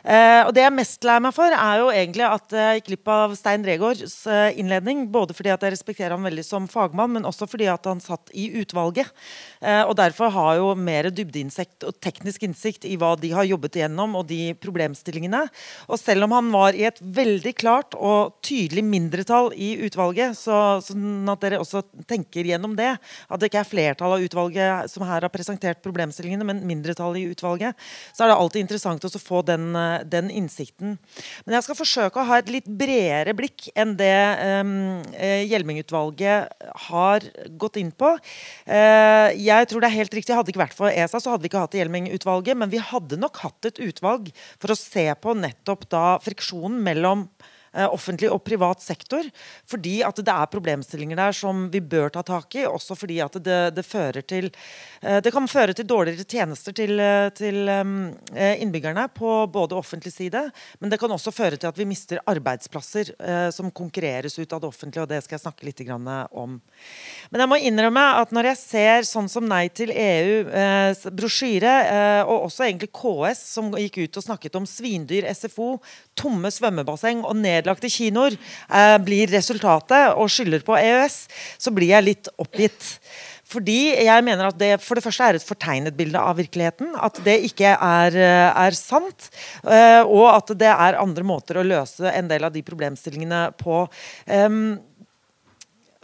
[0.02, 3.12] Uh, og Det jeg mest lei meg for, er jo egentlig at jeg gikk glipp
[3.14, 5.06] av Stein Regårds uh, innledning.
[5.12, 8.32] Både fordi at jeg respekterer ham veldig som fagmann, men også fordi at han satt
[8.38, 9.12] i utvalget.
[9.62, 13.78] Eh, og derfor har jo mer dybdeinnsikt og teknisk innsikt i hva de har jobbet
[13.78, 15.44] igjennom, og de problemstillingene.
[15.88, 20.80] Og selv om han var i et veldig klart og tydelig mindretall i utvalget, så,
[20.86, 25.06] sånn at dere også tenker gjennom det, at det ikke er flertall av utvalget som
[25.06, 27.78] her har presentert problemstillingene, men mindretall i utvalget,
[28.16, 29.70] så er det alltid interessant å få den
[30.12, 30.98] den innsikten.
[31.46, 34.16] Men jeg skal forsøke å ha et litt bredere blikk enn det
[34.62, 34.74] um,
[35.52, 37.28] Hjelming-utvalget har
[37.62, 38.14] gått inn på.
[38.66, 41.46] Uh, jeg tror det er helt riktig, Hadde det ikke vært for ESA, så hadde
[41.46, 42.58] vi ikke hatt Hjelming-utvalget.
[42.58, 47.28] Men vi hadde nok hatt et utvalg for å se på nettopp da friksjonen mellom
[47.32, 49.26] Eh, offentlig og privat sektor.
[49.70, 52.66] Fordi at det er problemstillinger der som vi bør ta tak i.
[52.68, 54.50] Også fordi at det, det fører til
[55.02, 57.70] eh, Det kan føre til dårligere tjenester til, eh, til
[58.32, 60.42] innbyggerne på både offentlig side,
[60.80, 63.12] men det kan også føre til at vi mister arbeidsplasser
[63.54, 66.60] som konkurreres ut av det offentlige, og det skal jeg snakke litt om.
[67.32, 70.46] Men jeg må innrømme at når jeg ser sånn som Nei til EU,
[71.18, 71.74] brosjyre,
[72.26, 75.74] og også egentlig KS, som gikk ut og snakket om svindyr SFO,
[76.18, 81.22] tomme svømmebasseng og ned nedlagte kinoer eh, blir resultatet, og skylder på EØS,
[81.62, 82.98] så blir jeg litt oppgitt.
[83.52, 86.94] Fordi jeg mener at det for det første er et fortegnet bilde av virkeligheten.
[86.96, 89.28] At det ikke er, eh, er sant.
[89.66, 93.84] Eh, og at det er andre måter å løse en del av de problemstillingene på.
[94.28, 94.80] Um,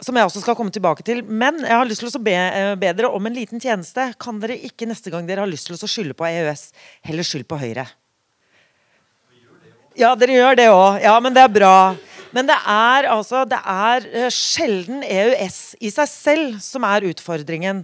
[0.04, 1.24] som jeg også skal komme tilbake til.
[1.26, 4.14] Men jeg har lyst til å be, eh, be dere om en liten tjeneste.
[4.18, 7.48] Kan dere ikke neste gang dere har lyst til å skylde på EØS, heller skyld
[7.48, 7.88] på Høyre?
[9.98, 11.00] Ja, dere gjør det òg.
[11.02, 11.76] Ja, men det er bra.
[12.30, 17.80] Men det er altså det er eh, sjelden EØS i seg selv som er utfordringen.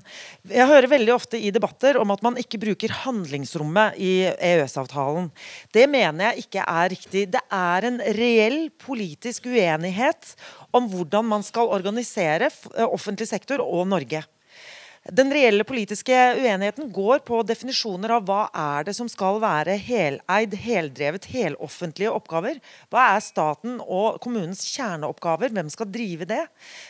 [0.47, 5.27] Jeg hører veldig ofte i debatter om at man ikke bruker handlingsrommet i EØS-avtalen.
[5.75, 7.25] Det mener jeg ikke er riktig.
[7.35, 10.37] Det er en reell politisk uenighet
[10.77, 12.53] om hvordan man skal organisere
[12.87, 14.23] offentlig sektor og Norge.
[15.13, 20.55] Den reelle politiske uenigheten går på definisjoner av hva er det som skal være heleid,
[20.57, 22.57] heldrevet, heloffentlige oppgaver.
[22.89, 25.53] Hva er staten og kommunens kjerneoppgaver?
[25.53, 26.41] Hvem skal drive det?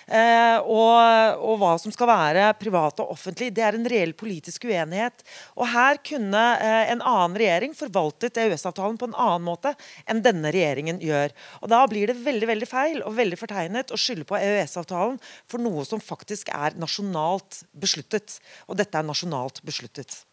[0.07, 3.49] Eh, og, og, hva som skal være privat og offentlig.
[3.51, 5.27] Det er en reell politisk uenighet.
[5.59, 9.75] Og her kunne eh, en annen regjering forvaltet EØS-avtalen på en annen måte
[10.07, 11.35] enn denne regjeringen gjør.
[11.65, 15.19] Og da blir det veldig veldig feil og veldig fortegnet å skylde på EØS-avtalen
[15.51, 18.41] for noe som faktisk er nasjonalt besluttet besluttet.
[18.69, 20.25] Og dette er nasjonalt besluttet.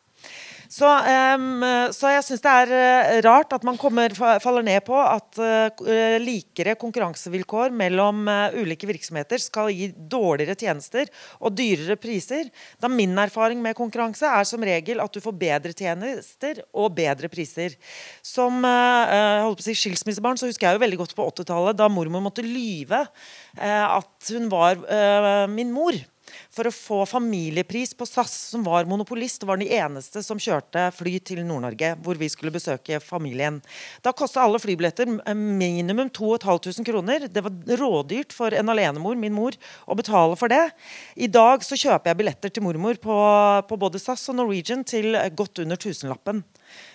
[0.72, 4.96] Så, um, så jeg syns det er uh, rart at man kommer, faller ned på
[4.96, 5.82] at uh,
[6.24, 11.12] likere konkurransevilkår mellom uh, ulike virksomheter skal gi dårligere tjenester
[11.42, 12.48] og dyrere priser.
[12.80, 17.28] Da min erfaring med konkurranse er som regel at du får bedre tjenester og bedre
[17.28, 17.76] priser.
[18.24, 21.90] Som holdt på å si skilsmissebarn så husker jeg jo veldig godt på 80-tallet da
[21.92, 23.04] mormor måtte lyve
[23.58, 24.80] at hun var
[25.52, 25.98] min mor
[26.54, 31.18] for å få familiepris på SAS, som var monopolist, var den eneste som kjørte fly
[31.26, 33.60] til Nord-Norge, hvor vi skulle besøke familien.
[34.06, 37.28] Da kosta alle flybilletter minimum 2500 kroner.
[37.28, 40.64] Det var rådyrt for en alenemor, min mor, å betale for det.
[41.16, 43.20] I dag så kjøper jeg billetter til mormor på,
[43.68, 46.44] på både SAS og Norwegian til godt under tusenlappen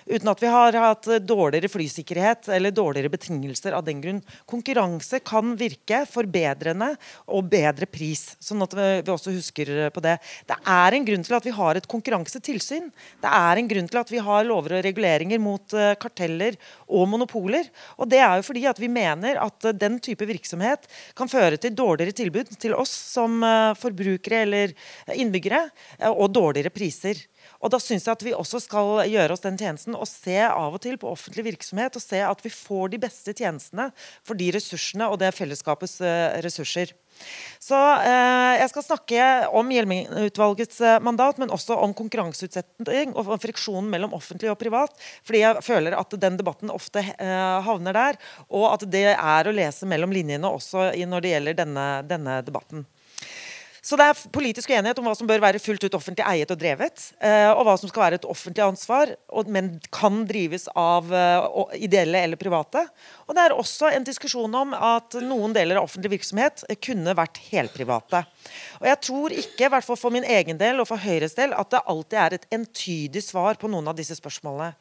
[0.06, 4.20] uten at vi har hatt dårligere flysikkerhet eller dårligere betingelser av den grunn.
[4.48, 6.92] Konkurranse kan virke forbedrende
[7.26, 10.16] og bedre pris, sånn at vi også husker på det.
[10.46, 12.90] Det er en grunn til at vi har et konkurransetilsyn.
[13.22, 17.08] Det er en grunn til at vi har lover og reguleringer mot eh, karteller og
[17.10, 17.68] monopoler.
[17.98, 20.86] Og det er jo fordi at vi mener at den type virksomhet
[21.18, 24.76] kan føre til dårligere tilbud til oss som eh, forbrukere eller
[25.14, 25.66] innbyggere,
[25.98, 27.26] eh, og dårligere priser.
[27.60, 30.76] Og da syns jeg at vi også skal gjøre oss den tjenesten og se av
[30.76, 33.90] og til på offentlig virksomhet og se at vi får de beste tjenestene
[34.26, 36.94] for de ressursene, og det fellesskapets uh, ressurser.
[37.62, 43.88] Så eh, Jeg skal snakke om Hjelmeng-utvalgets eh, mandat, men også om konkurranseutsetting og friksjonen
[43.92, 44.94] mellom offentlig og privat.
[45.26, 49.56] Fordi jeg føler at den debatten ofte eh, havner der, og at det er å
[49.56, 52.86] lese mellom linjene også når det gjelder denne, denne debatten.
[53.86, 56.58] Så det er politisk uenighet om hva som bør være fullt ut offentlig eiet og
[56.58, 59.12] drevet, eh, og hva som skal være et offentlig ansvar,
[59.46, 61.46] men kan drives av eh,
[61.86, 62.82] ideelle eller private.
[63.28, 67.38] Og det er også en diskusjon om at noen deler av offentlig virksomhet kunne vært
[67.52, 68.24] helprivate.
[68.80, 71.54] Og jeg tror ikke, i hvert fall for min egen del og for Høyres del,
[71.56, 74.74] at det alltid er et entydig svar på noen av disse spørsmålene.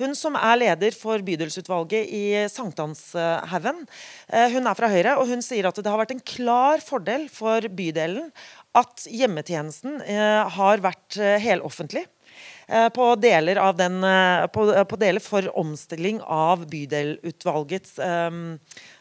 [0.00, 3.84] Hun som er leder for bydelsutvalget i Sankthanshaugen,
[4.28, 7.28] eh, hun er fra Høyre, og hun sier at det har vært en klar fordel
[7.32, 8.30] for bydelen
[8.78, 12.04] at hjemmetjenesten eh, har vært eh, heloffentlig.
[12.68, 14.02] Eh, på deler, den,
[14.52, 17.96] på, på deler for omstilling av bydelutvalgets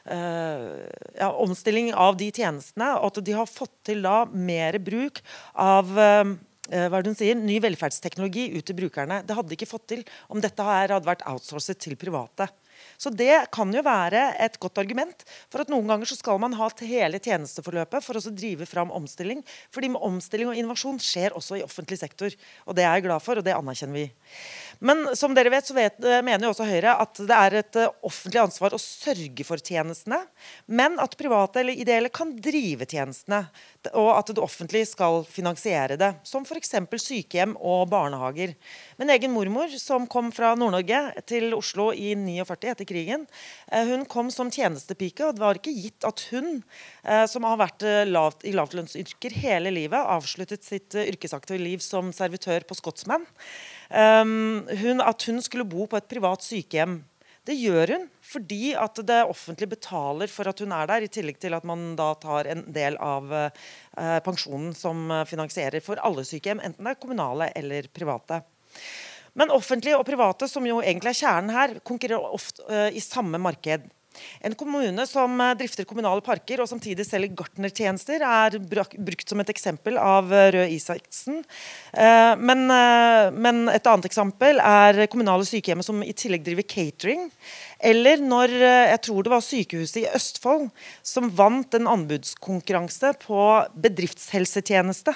[0.08, 5.20] ja, omstilling av de tjenestene, og at de har fått til da mer bruk
[5.52, 9.20] av hva hun sier, ny velferdsteknologi ut til brukerne.
[9.28, 12.48] Det hadde de ikke fått til om dette hadde vært outsourcet til private.
[12.98, 16.56] Så det kan jo være et godt argument for at noen ganger så skal man
[16.58, 19.44] ha hele tjenesteforløpet for å drive fram omstilling.
[19.74, 22.34] Fordi omstilling og innovasjon skjer også i offentlig sektor.
[22.66, 24.08] Og det er jeg glad for, og det anerkjenner vi.
[24.80, 27.80] Men som dere vet, så vet, eh, mener jo også Høyre at det er et
[27.80, 30.20] eh, offentlig ansvar å sørge for tjenestene,
[30.68, 33.46] men at private eller ideelle kan drive tjenestene.
[33.94, 36.12] Og at det offentlige skal finansiere det.
[36.28, 36.76] Som f.eks.
[37.02, 38.54] sykehjem og barnehager.
[39.00, 43.26] Min egen mormor, som kom fra Nord-Norge til Oslo i 49 etter krigen,
[43.72, 46.62] eh, hun kom som tjenestepike, og det var ikke gitt at hun,
[47.30, 52.76] som har vært lavt, i lavtlønnsyrker hele livet, avsluttet sitt yrkesaktive liv som servitør på
[52.78, 53.26] Scotsman
[53.90, 57.00] hun, at hun skulle bo på et privat sykehjem.
[57.48, 61.38] Det gjør hun fordi at det offentlige betaler for at hun er der, i tillegg
[61.40, 66.60] til at man da tar en del av uh, pensjonen som finansierer for alle sykehjem,
[66.60, 68.42] enten det er kommunale eller private.
[69.38, 73.40] Men offentlige og private, som jo egentlig er kjernen her, konkurrerer ofte uh, i samme
[73.40, 73.88] marked.
[74.42, 79.52] En kommune som eh, drifter kommunale parker og samtidig selger gartnertjenester, er brukt som et
[79.54, 81.44] eksempel av eh, Røe Isaksen.
[81.94, 82.66] Eh, men,
[83.38, 87.28] men, et annet eksempel er kommunale sykehjem som i tillegg driver catering.
[87.78, 90.70] Eller når jeg tror det var sykehuset i Østfold
[91.06, 93.42] som vant en anbudskonkurranse på
[93.78, 95.14] bedriftshelsetjeneste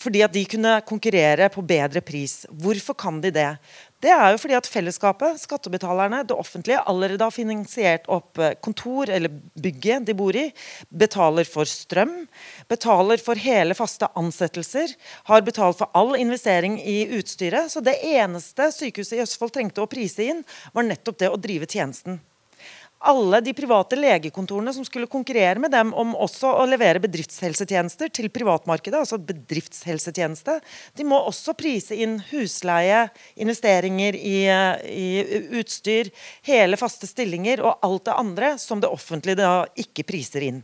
[0.00, 2.42] fordi at de kunne konkurrere på bedre pris.
[2.50, 3.50] Hvorfor kan de det?
[4.04, 9.08] Det er jo fordi at fellesskapet, skattebetalerne, det offentlige allerede har finansiert opp eh, kontor
[9.08, 10.50] eller bygget de bor i,
[10.92, 12.12] betaler for strøm,
[12.68, 14.92] betaler for hele faste ansettelser,
[15.30, 17.72] har betalt for all investering i utstyret.
[17.72, 20.44] Så det eneste sykehuset i Østfold trengte å prise inn,
[20.76, 22.20] var nettopp det å drive tjenesten
[23.04, 28.30] alle de private legekontorene som skulle konkurrere med dem om også å levere bedriftshelsetjenester til
[28.32, 30.58] privatmarkedet, altså bedriftshelsetjeneste,
[30.96, 33.04] de må også prise inn husleie,
[33.40, 34.36] investeringer i,
[34.88, 35.08] i
[35.60, 36.10] utstyr,
[36.48, 40.62] hele faste stillinger og alt det andre som det offentlige da ikke priser inn.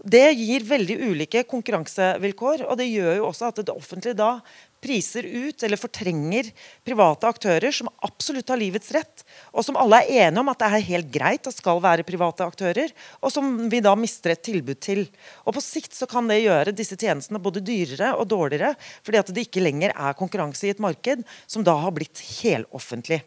[0.00, 4.38] Det gir veldig ulike konkurransevilkår, og det gjør jo også at det offentlige da
[4.80, 6.50] priser ut eller fortrenger
[6.86, 10.68] private aktører som absolutt har livets rett, og som alle er enige om at det
[10.68, 14.80] er helt greit at skal være private aktører, og som vi da mister et tilbud
[14.82, 15.04] til.
[15.44, 18.74] Og På sikt så kan det gjøre disse tjenestene både dyrere og dårligere,
[19.06, 23.22] fordi at det ikke lenger er konkurranse i et marked som da har blitt heloffentlig.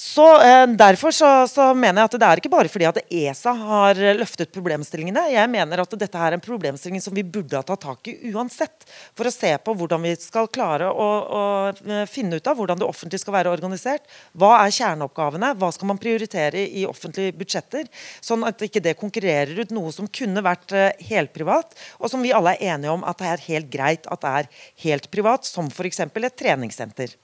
[0.00, 3.52] Så eh, Derfor så, så, mener jeg at det er ikke bare fordi at ESA
[3.52, 5.26] har løftet problemstillingene.
[5.34, 8.88] Jeg mener at dette er en problemstilling som vi burde ha tatt tak i uansett.
[9.18, 11.44] For å se på hvordan vi skal klare å, å,
[11.84, 14.08] eh, finne ut av hvordan det offentlige skal være organisert.
[14.32, 15.52] Hva er kjerneoppgavene?
[15.60, 17.92] Hva skal man prioritere i offentlige budsjetter?
[18.24, 22.32] Sånn at ikke det konkurrerer ut noe som kunne vært eh, helprivat, og som vi
[22.32, 24.54] alle er enige om at det er helt greit at det er
[24.88, 26.06] helt privat, som f.eks.
[26.08, 27.20] et treningssenter.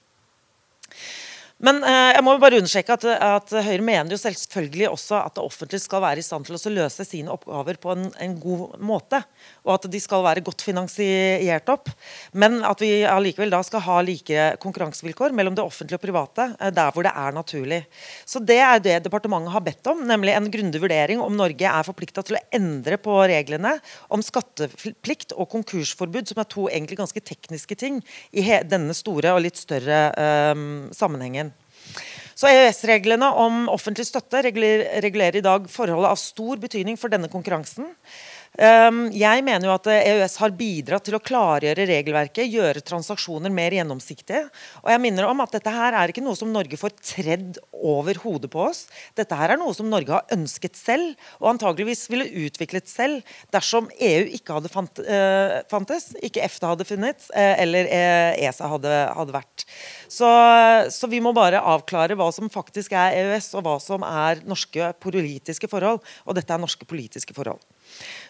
[1.57, 5.41] Men eh, jeg må bare understreke at, at, Høyre mener jo selvfølgelig også at det
[5.41, 9.23] offentlige skal være i stand til å løse sine oppgaver på en, en, god måte.
[9.65, 11.89] Og at de skal være godt finansiert opp.
[12.37, 16.73] Men at vi allikevel da skal ha like konkurransevilkår mellom det offentlige og private eh,
[16.77, 17.81] der hvor det er naturlig.
[18.21, 21.89] Så Det er det departementet har bedt om, nemlig en grundig vurdering om Norge er
[21.89, 23.73] forplikta til å endre på reglene
[24.13, 29.41] om skatteplikt og konkursforbud, som er to egentlig ganske tekniske ting i denne store og
[29.47, 31.46] litt større eh, sammenhengen.
[32.37, 37.87] Så EØS-reglene om offentlig støtte regulerer i dag forholdet av stor betydning for denne konkurransen.
[38.57, 43.75] Ehm, jeg mener jo at EØS har bidratt til å klargjøre regelverket, gjøre transaksjoner mer
[43.77, 44.47] gjennomsiktige.
[44.81, 48.17] Og jeg minner om at dette her er ikke noe som Norge får tredd over
[48.23, 48.87] hodet på oss.
[49.17, 53.21] Dette her er noe som Norge har ønsket selv, og antageligvis ville utviklet selv
[53.53, 58.71] dersom EU ikke hadde fant, uh, fantes, ikke EFTA hadde funnet, uh, eller ESA e
[58.73, 59.67] hadde, hadde vært.
[60.09, 60.27] Så,
[60.93, 64.91] så, vi må bare avklare hva som faktisk er EØS, og hva som er norske
[65.03, 66.01] politiske forhold.
[66.25, 67.61] Og dette er norske politiske forhold.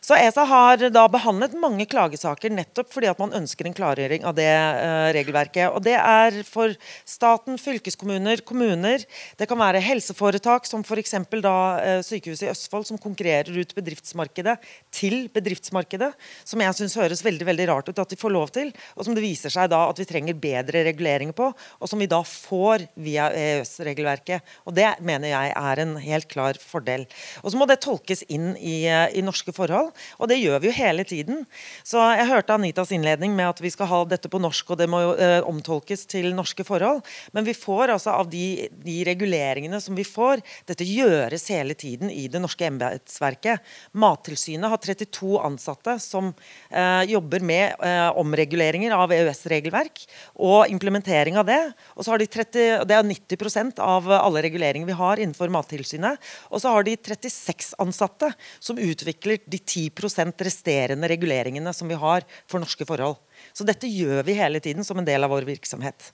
[0.07, 4.37] Så ESA har da behandlet mange klagesaker nettopp fordi at man ønsker en klargjøring av
[4.37, 5.65] det uh, regelverket.
[5.75, 6.71] Og Det er for
[7.03, 9.03] staten, fylkeskommuner, kommuner.
[9.35, 11.11] Det kan være helseforetak som f.eks.
[11.43, 14.55] da uh, Sykehuset i Østfold, som konkurrerer ut bedriftsmarkedet
[14.95, 16.13] til bedriftsmarkedet.
[16.47, 19.17] Som jeg syns høres veldig veldig rart ut at de får lov til, og som
[19.17, 22.87] det viser seg da at vi trenger bedre reguleringer på, og som vi da får
[22.95, 24.55] via EØS-regelverket.
[24.71, 27.03] Og Det mener jeg er en helt klar fordel.
[27.43, 29.96] Og Så må det tolkes inn i, uh, i norske forhold.
[30.17, 31.43] Og det gjør vi jo hele tiden.
[31.87, 34.89] Så jeg hørte Anitas innledning med at vi skal ha dette på norsk, og det
[34.91, 37.03] må jo eh, omtolkes til norske forhold.
[37.35, 42.09] Men vi får altså av de, de, reguleringene som vi får Dette gjøres hele tiden
[42.11, 43.63] i det norske embetsverket.
[43.97, 46.31] Mattilsynet har 32 ansatte som
[46.69, 50.03] eh, jobber med eh, omreguleringer av EØS-regelverk
[50.35, 51.59] og implementering av det.
[51.95, 56.21] Og så har de 30, Det er 90% av alle reguleringer vi har innenfor Mattilsynet.
[56.51, 59.59] Og så har de 36 ansatte som utvikler de
[59.89, 63.17] 10% resterende reguleringene som vi har for norske forhold.
[63.53, 66.11] Så dette gjør vi hele tiden som en del av vår virksomhet.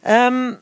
[0.00, 0.56] Um,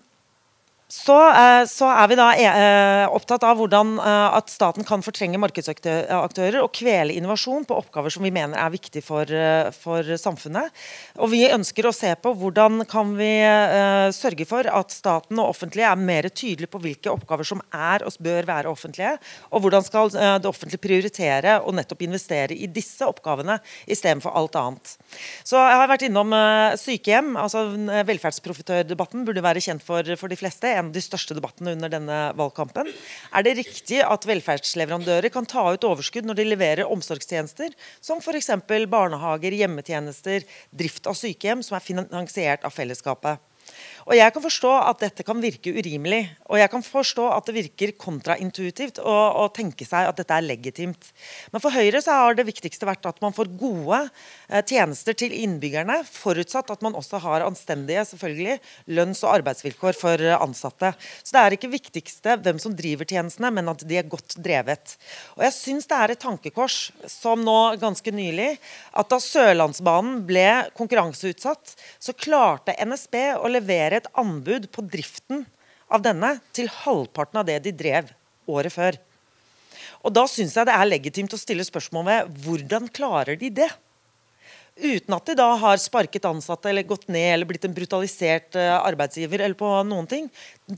[0.89, 5.37] så, eh, så, er vi da eh, opptatt av hvordan eh, at staten kan fortrenge
[5.41, 9.29] markedsaktører og kvele innovasjon på oppgaver som vi mener er viktig for,
[9.77, 10.73] for samfunnet.
[11.21, 13.29] Og Vi ønsker å se på hvordan kan vi
[14.17, 18.17] sørge for at staten og offentlige er mer tydelige på hvilke oppgaver som er og
[18.25, 19.13] bør være offentlige,
[19.53, 24.95] og hvordan skal det offentlige prioritere og nettopp investere i disse oppgavene istedenfor alt annet.
[25.45, 26.33] Så Jeg har vært innom
[26.81, 27.35] sykehjem.
[27.37, 27.67] altså
[28.09, 32.19] Velferdsprofitørdebatten burde være kjent for, for de fleste en av de største debattene under denne
[32.39, 32.91] valgkampen.
[33.35, 38.53] Er det riktig at velferdsleverandører kan ta ut overskudd når de leverer omsorgstjenester, som f.eks.
[38.91, 43.45] barnehager, hjemmetjenester, drift av sykehjem, som er finansiert av fellesskapet?
[44.09, 46.23] Og Jeg kan forstå at dette kan virke urimelig.
[46.49, 50.47] Og jeg kan forstå at det virker kontraintuitivt å, å tenke seg at dette er
[50.47, 51.11] legitimt.
[51.53, 53.99] Men for Høyre så har det viktigste vært at man får gode
[54.49, 58.57] eh, tjenester til innbyggerne, forutsatt at man også har anstendige selvfølgelig,
[58.97, 60.95] lønns- og arbeidsvilkår for ansatte.
[61.21, 64.97] Så det er ikke viktigste hvem som driver tjenestene, men at de er godt drevet.
[65.37, 66.79] Og jeg syns det er et tankekors
[67.13, 68.55] som nå ganske nylig,
[68.97, 70.49] at da Sørlandsbanen ble
[70.81, 75.45] konkurranseutsatt, så klarte NSB å levere et anbud på driften
[75.93, 78.11] av denne til halvparten av det de drev
[78.49, 78.99] året før.
[80.05, 83.69] Og Da syns jeg det er legitimt å stille spørsmål ved hvordan klarer de det?
[84.79, 88.79] Uten at de da har sparket ansatte eller gått ned eller blitt en brutalisert uh,
[88.79, 89.43] arbeidsgiver.
[89.43, 90.29] eller på noen ting.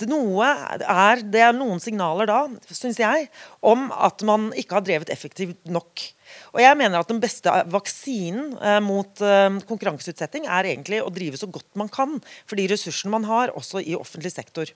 [0.09, 0.47] Noe
[0.81, 2.39] er, det er noen signaler da,
[2.71, 3.29] syns jeg,
[3.61, 6.07] om at man ikke har drevet effektivt nok.
[6.55, 11.37] Og jeg mener at Den beste vaksinen uh, mot uh, konkurranseutsetting er egentlig å drive
[11.37, 14.73] så godt man kan for de ressursene man har, også i offentlig sektor.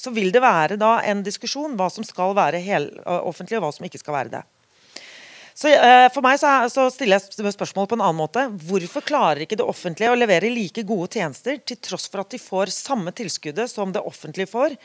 [0.00, 2.60] Så vil det være da en diskusjon hva som skal være
[3.20, 4.44] offentlig, og hva som ikke skal være det.
[5.54, 8.46] Så uh, For meg så, så, stiller jeg spørsmålet på en annen måte.
[8.68, 12.40] Hvorfor klarer ikke det offentlige å levere like gode tjenester til tross for at de
[12.40, 14.76] får samme tilskuddet som det offentlige får,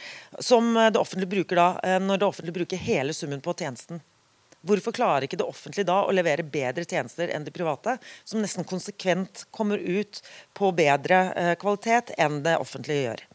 [0.44, 4.04] som eh, det offentlige bruker da, uh, når det offentlige bruker hele summen på tjenesten?
[4.68, 7.96] Hvorfor klarer ikke det offentlige da å levere bedre tjenester enn de private,
[8.28, 10.20] som nesten konsekvent kommer ut
[10.58, 13.28] på bedre kvalitet enn det offentlige gjør?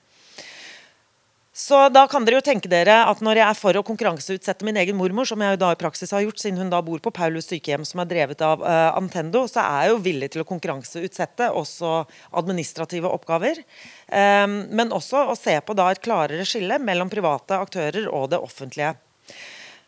[1.53, 4.79] Så da kan dere jo tenke dere at når jeg er for å konkurranseutsette min
[4.81, 7.13] egen mormor, som jeg jo da i praksis har gjort, siden hun da bor på
[7.13, 10.49] Paulus sykehjem, som er drevet av uh, Antendo, så er jeg jo villig til å
[10.49, 11.93] konkurranseutsette også
[12.41, 13.61] administrative oppgaver.
[14.09, 18.41] Um, men også å se på da et klarere skille mellom private aktører og det
[18.41, 18.95] offentlige.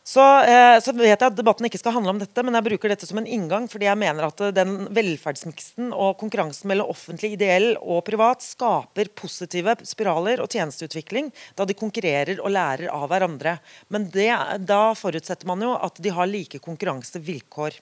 [0.06, 2.92] Så, eh, så, vet jeg at debatten ikke skal handle om dette, men jeg bruker
[2.92, 7.70] dette som en inngang fordi jeg mener at den velferdsmiksen og konkurransen mellom offentlig, ideell
[7.80, 13.56] og privat skaper positive spiraler og tjenesteutvikling da de konkurrerer og lærer av hverandre.
[13.88, 14.28] Men det,
[14.68, 17.80] da forutsetter man jo at de har like konkurransevilkår.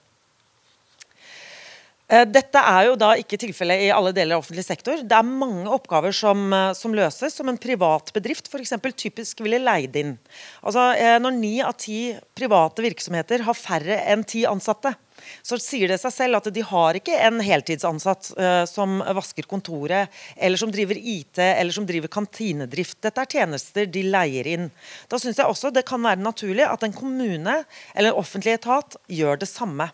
[2.13, 5.01] Eh, dette er jo da ikke tilfellet i alle deler av offentlig sektor.
[5.01, 9.59] Det er mange oppgaver som, eh, som løses, som en privat bedrift eksempel, typisk ville
[9.59, 10.19] leid inn.
[10.63, 14.95] Altså, eh, når ni av ti private virksomheter har færre enn ti ansatte,
[15.43, 20.57] så sier det seg selv at de har ikke en heltidsansatt som vasker kontoret, eller
[20.57, 23.01] som driver IT, eller som driver kantinedrift.
[23.01, 24.71] Dette er tjenester de leier inn.
[25.09, 28.97] Da syns jeg også det kan være naturlig at en kommune eller en offentlig etat
[29.09, 29.93] gjør det samme.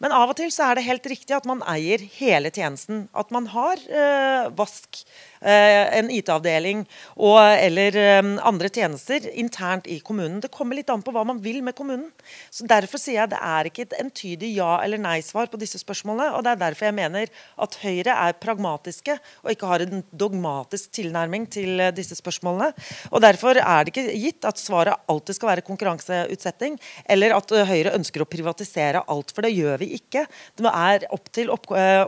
[0.00, 3.08] Men av og til så er det helt riktig at man eier hele tjenesten.
[3.12, 6.84] At man har øh, vask, Eh, en IT-avdeling
[7.16, 10.40] eller eh, andre tjenester internt i kommunen.
[10.40, 12.10] Det kommer litt an på hva man vil med kommunen.
[12.50, 16.34] Så Derfor sier jeg det er ikke et entydig ja- eller nei-svar på disse spørsmålene.
[16.36, 17.26] og Det er derfor jeg mener
[17.58, 22.72] at Høyre er pragmatiske og ikke har en dogmatisk tilnærming til eh, disse spørsmålene.
[23.10, 26.78] og Derfor er det ikke gitt at svaret alltid skal være konkurranseutsetting,
[27.08, 30.26] eller at Høyre ønsker å privatisere alt, for det gjør vi ikke.
[30.56, 31.50] Det er opp til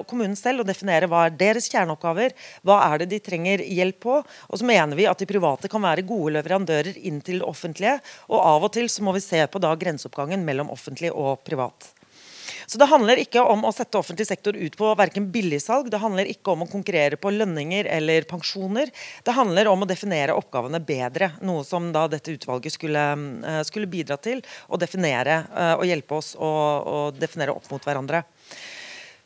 [0.08, 2.34] kommunen selv å definere hva er deres kjerneoppgaver,
[2.66, 4.18] hva er det de trenger hjelp på.
[4.22, 7.98] Og så mener vi at de private kan være gode leverandører inn til det offentlige.
[8.30, 11.92] Og av og til så må vi se på da grenseoppgangen mellom offentlig og privat.
[12.66, 16.30] Så Det handler ikke om å sette offentlig sektor ut på verken billigsalg, det handler
[16.30, 18.88] ikke om å konkurrere på lønninger eller pensjoner.
[19.24, 23.04] Det handler om å definere oppgavene bedre, noe som da dette utvalget skulle,
[23.44, 24.42] eh, skulle bidra til.
[24.68, 28.24] Å definere eh, og hjelpe oss å definere opp mot hverandre.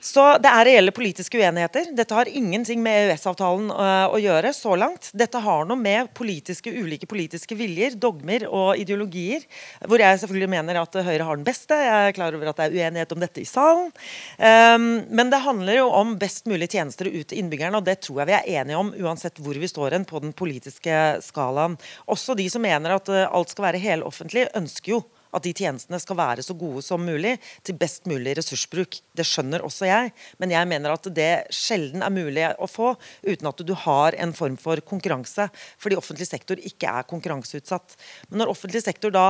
[0.06, 1.88] Så det er reelle politiske uenigheter.
[1.96, 5.08] Dette har ingenting med EØS-avtalen uh, å gjøre så langt.
[5.18, 9.42] Dette har noe med politiske, ulike politiske viljer, dogmer og ideologier,
[9.82, 11.78] hvor jeg selvfølgelig mener at Høyre har den beste.
[11.82, 13.90] Jeg er klar over at det er uenighet om dette i salen.
[14.38, 18.22] Um, men det handler jo om best mulig tjenester ut til innbyggerne, og det tror
[18.22, 21.74] jeg vi er enige om uansett hvor vi står hen på den politiske skalaen.
[22.06, 25.02] Også de som mener at uh, alt skal være heloffentlig, ønsker jo
[25.34, 29.00] at de tjenestene skal være så gode som mulig til best mulig ressursbruk.
[29.16, 30.12] Det skjønner også jeg,
[30.42, 32.94] men jeg mener at det sjelden er mulig å få
[33.26, 35.48] uten at du har en form for konkurranse,
[35.82, 37.98] fordi offentlig sektor ikke er konkurranseutsatt.
[38.30, 39.28] Men når offentlig sektor da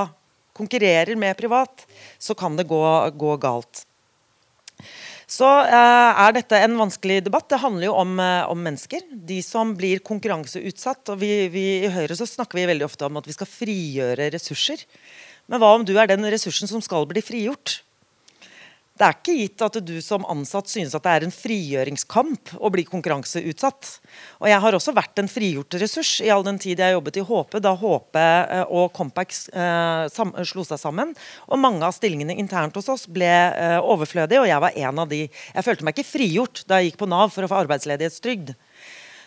[0.56, 1.84] konkurrerer med privat,
[2.18, 2.80] så kan det gå,
[3.16, 3.84] gå galt.
[5.26, 7.48] Så eh, er dette en vanskelig debatt.
[7.50, 9.02] Det handler jo om, eh, om mennesker.
[9.10, 11.10] De som blir konkurranseutsatt.
[11.10, 14.30] og vi, vi, I Høyre så snakker vi veldig ofte om at vi skal frigjøre
[14.36, 14.84] ressurser.
[15.46, 17.80] Men hva om du er den ressursen som skal bli frigjort?
[18.96, 22.70] Det er ikke gitt at du som ansatt synes at det er en frigjøringskamp å
[22.72, 23.90] bli konkurranseutsatt.
[24.40, 27.24] Og Jeg har også vært en frigjort ressurs i all den tid jeg jobbet i
[27.28, 30.08] HP, da HP eh, og Compax eh,
[30.48, 31.12] slo seg sammen.
[31.44, 35.12] Og mange av stillingene internt hos oss ble eh, overflødige, og jeg var en av
[35.12, 35.26] de.
[35.28, 38.56] Jeg følte meg ikke frigjort da jeg gikk på Nav for å få arbeidsledighetstrygd.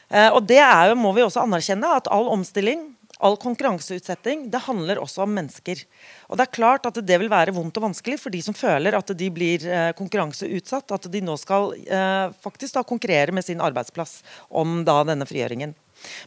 [0.09, 2.87] Eh, og det er, må vi også anerkjenne, at all omstilling
[3.19, 5.81] all konkurranseutsetting det handler også om mennesker.
[6.29, 8.95] Og Det er klart at det vil være vondt og vanskelig for de som føler
[8.95, 10.95] at de blir eh, konkurranseutsatt.
[10.95, 15.75] At de nå skal eh, faktisk da konkurrere med sin arbeidsplass om da denne frigjøringen.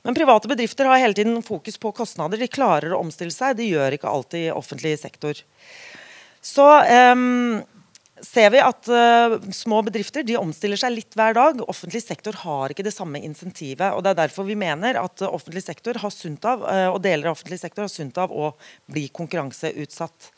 [0.04, 2.36] Men private bedrifter har hele tiden fokus på kostnader.
[2.40, 3.56] De klarer å omstille seg.
[3.56, 5.40] De gjør ikke alltid offentlig sektor.
[6.42, 6.66] Så,
[7.14, 7.62] um,
[8.22, 11.62] ser vi at uh, små bedrifter de omstiller seg litt hver dag.
[11.70, 13.88] Offentlig sektor har ikke det samme insentivet.
[13.90, 17.00] og Det er derfor vi mener at uh, offentlig sektor har sunt av, uh, og
[17.04, 18.52] deler av offentlig sektor har sunt av å
[18.92, 20.30] bli konkurranseutsatt.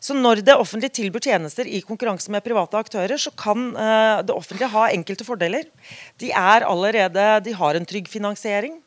[0.00, 4.70] Så Når det offentlige tilbyr tjenester i konkurranse med private aktører, så kan det offentlige
[4.72, 5.66] ha enkelte fordeler.
[6.20, 8.78] De, er allerede, de har en trygg finansiering.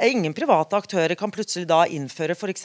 [0.00, 2.64] Ingen private aktører kan plutselig da innføre f.eks.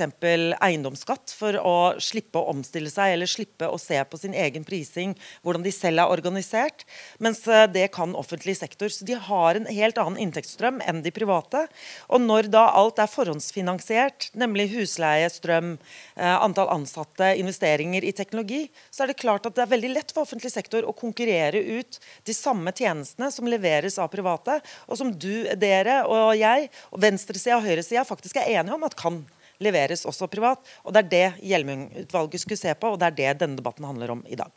[0.64, 5.12] eiendomsskatt for å slippe å omstille seg eller slippe å se på sin egen prising,
[5.44, 6.86] hvordan de selv er organisert.
[7.20, 8.88] Mens eh, det kan offentlig sektor.
[8.88, 11.66] Så de har en helt annen inntektsstrøm enn de private.
[12.08, 15.76] Og når da alt er forhåndsfinansiert, nemlig husleie, strøm,
[16.16, 20.16] eh, antall ansatte, investeringer i teknologi, så er det klart at det er veldig lett
[20.16, 25.12] for offentlig sektor å konkurrere ut de samme tjenestene som leveres av private, og som
[25.12, 29.24] du, dere og jeg og venstresida og høyresida faktisk er enige om at kan
[29.64, 30.62] leveres også privat.
[30.86, 34.12] Og Det er det Hjelmeng-utvalget skulle se på, og det er det denne debatten handler
[34.12, 34.52] om i dag.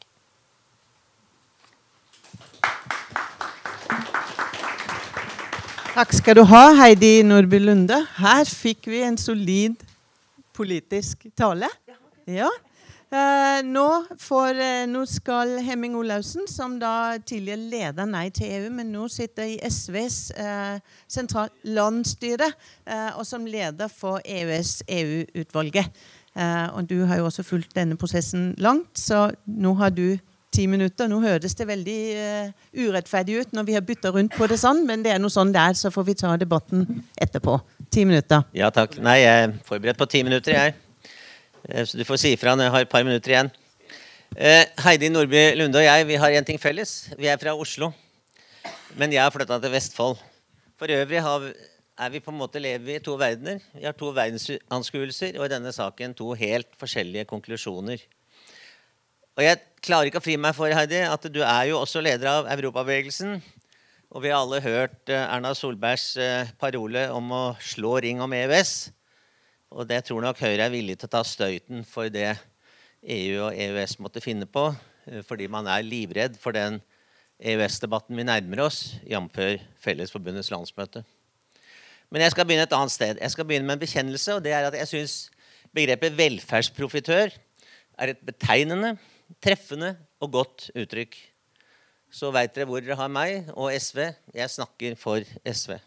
[5.91, 7.97] Takk skal du ha, Heidi Nordby Lunde.
[8.21, 9.81] Her fikk vi en solid
[10.55, 11.69] politisk tale.
[12.31, 12.49] Ja.
[13.11, 18.69] Uh, nå, får, eh, nå, skal Hemming Olaussen, som da tidligere leder Nei til EU,
[18.71, 21.49] men nå sitter i SVs uh, eh,
[23.11, 25.91] og som leder for EØS-EU-utvalget.
[26.73, 30.19] og Du har jo også fulgt denne prosessen langt, så nå har du
[30.53, 31.09] ti minutter.
[31.09, 35.03] Nå høres det veldig urettferdig ut når vi har bytta rundt på det sånn, men
[35.03, 36.87] det er noe sånn det er, så får vi ta debatten
[37.19, 37.59] etterpå.
[37.91, 38.47] Ti minutter.
[38.55, 39.01] Ja takk.
[39.03, 40.90] Nei, jeg er forberedt på ti minutter, jeg.
[41.71, 43.51] Eh, så du får si ifra når jeg har et par minutter igjen.
[44.37, 47.11] Eh, Heidi Nordby Lunde og jeg vi har én ting felles.
[47.19, 47.93] Vi er fra Oslo.
[48.99, 50.19] Men jeg har flytta til Vestfold.
[50.79, 51.47] For øvrig har,
[52.01, 53.61] er vi på en måte lever vi i to verdener.
[53.75, 58.03] Vi har to verdensanskuelser, og i denne saken to helt forskjellige konklusjoner.
[59.39, 62.33] Og jeg klarer ikke å fri meg for Heidi, at du er jo også leder
[62.33, 63.39] av Europabevegelsen.
[64.11, 66.17] Og vi har alle hørt eh, Erna Solbergs
[66.59, 68.91] parole om å slå ring om EØS.
[69.71, 72.33] Og det tror nok Høyre er villig til å ta støyten for det
[73.07, 74.67] EU og EØS måtte finne på,
[75.07, 76.81] eh, fordi man er livredd for den
[77.41, 79.61] EØS-debatten vi nærmer oss, jf.
[79.81, 81.05] Fellesforbundets landsmøte.
[82.11, 83.21] Men jeg skal begynne et annet sted.
[83.23, 84.35] Jeg skal begynne med en bekjennelse.
[84.35, 85.31] og det er at Jeg syns
[85.73, 87.31] begrepet velferdsprofitør
[87.99, 88.99] er et betegnende,
[89.41, 91.17] treffende og godt uttrykk.
[92.11, 94.13] Så veit dere hvor dere har meg og SV.
[94.35, 95.79] Jeg snakker for SV.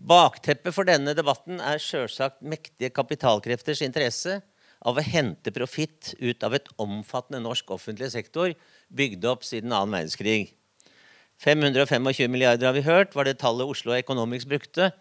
[0.00, 4.40] Bakteppet for denne debatten er sjølsagt mektige kapitalkrefters interesse
[4.84, 8.52] av å hente profitt ut av et omfattende norsk offentlig sektor
[8.92, 10.52] bygd opp siden annen verdenskrig.
[11.40, 14.92] 525 milliarder har vi hørt, var det tallet Oslo Economics brukte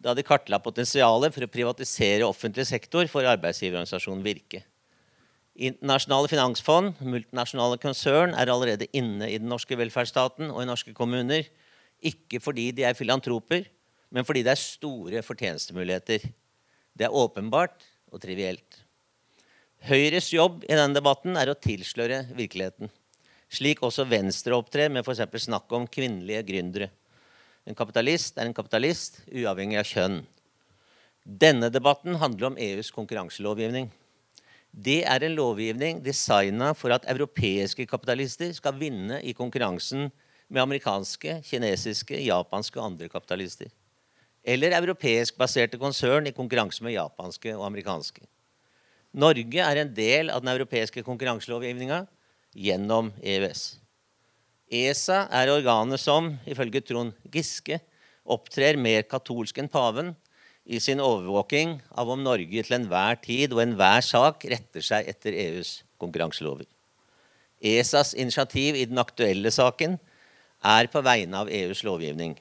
[0.00, 4.64] da de kartla potensialet for å privatisere offentlig sektor for arbeidsgiverorganisasjonen Virke.
[5.60, 11.44] Internasjonale finansfond, multinasjonale konsern, er allerede inne i den norske velferdsstaten og i norske kommuner.
[12.00, 13.66] Ikke fordi de er filantroper,
[14.10, 16.24] men fordi det er store fortjenestemuligheter.
[16.98, 18.80] Det er åpenbart og trivielt.
[19.86, 22.90] Høyres jobb i denne debatten er å tilsløre virkeligheten.
[23.50, 25.46] Slik også Venstre opptrer med f.eks.
[25.46, 26.90] snakk om kvinnelige gründere.
[27.66, 30.20] En kapitalist er en kapitalist, uavhengig av kjønn.
[31.24, 33.90] Denne debatten handler om EUs konkurranselovgivning.
[34.70, 40.08] Det er en lovgivning designa for at europeiske kapitalister skal vinne i konkurransen
[40.50, 43.70] med amerikanske, kinesiske, japanske og andre kapitalister
[44.44, 48.24] eller europeisk baserte konsern i konkurranse med japanske og amerikanske.
[49.12, 52.04] Norge er en del av den europeiske konkurranselovgivninga
[52.54, 53.80] gjennom EØS.
[54.70, 57.80] ESA er organet som, ifølge Trond Giske,
[58.30, 60.12] opptrer mer katolsk enn paven
[60.70, 65.34] i sin overvåking av om Norge til enhver tid og enhver sak retter seg etter
[65.34, 66.68] EUs konkurranselover.
[67.60, 69.98] ESAs initiativ i den aktuelle saken
[70.62, 72.36] er på vegne av EUs lovgivning.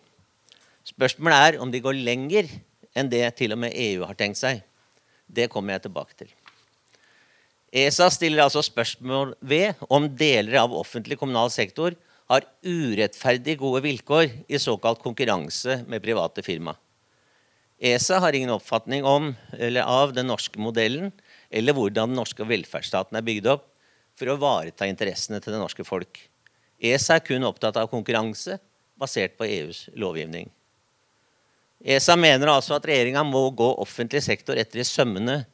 [0.90, 2.50] Spørsmålet er om de går lenger
[2.98, 4.64] enn det til og med EU har tenkt seg.
[5.30, 6.32] Det kommer jeg tilbake til.
[7.70, 11.94] ESA stiller altså spørsmål ved om deler av offentlig kommunal sektor
[12.30, 16.74] har urettferdig gode vilkår i såkalt konkurranse med private firma.
[17.80, 21.14] ESA har ingen oppfatning om, eller av den norske modellen
[21.50, 23.70] eller hvordan den norske velferdsstaten er bygd opp
[24.20, 26.20] for å ivareta interessene til det norske folk.
[26.80, 28.58] ESA er kun opptatt av konkurranse
[29.00, 30.50] basert på EUs lovgivning.
[31.80, 35.46] ESA mener altså at regjeringa må gå offentlig sektor etter i sømmene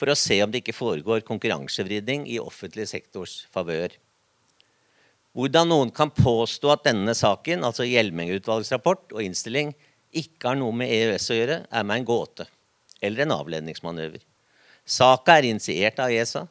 [0.00, 3.92] for å se om det ikke foregår konkurransevridning i offentlig sektors favør.
[5.36, 9.74] Hvordan noen kan påstå at denne saken, altså Hjelmeng-utvalgets rapport og innstilling,
[10.16, 12.46] ikke har noe med EØS å gjøre, er meg en gåte.
[13.04, 14.22] Eller en avledningsmanøver.
[14.88, 16.46] Saka er initiert av ESA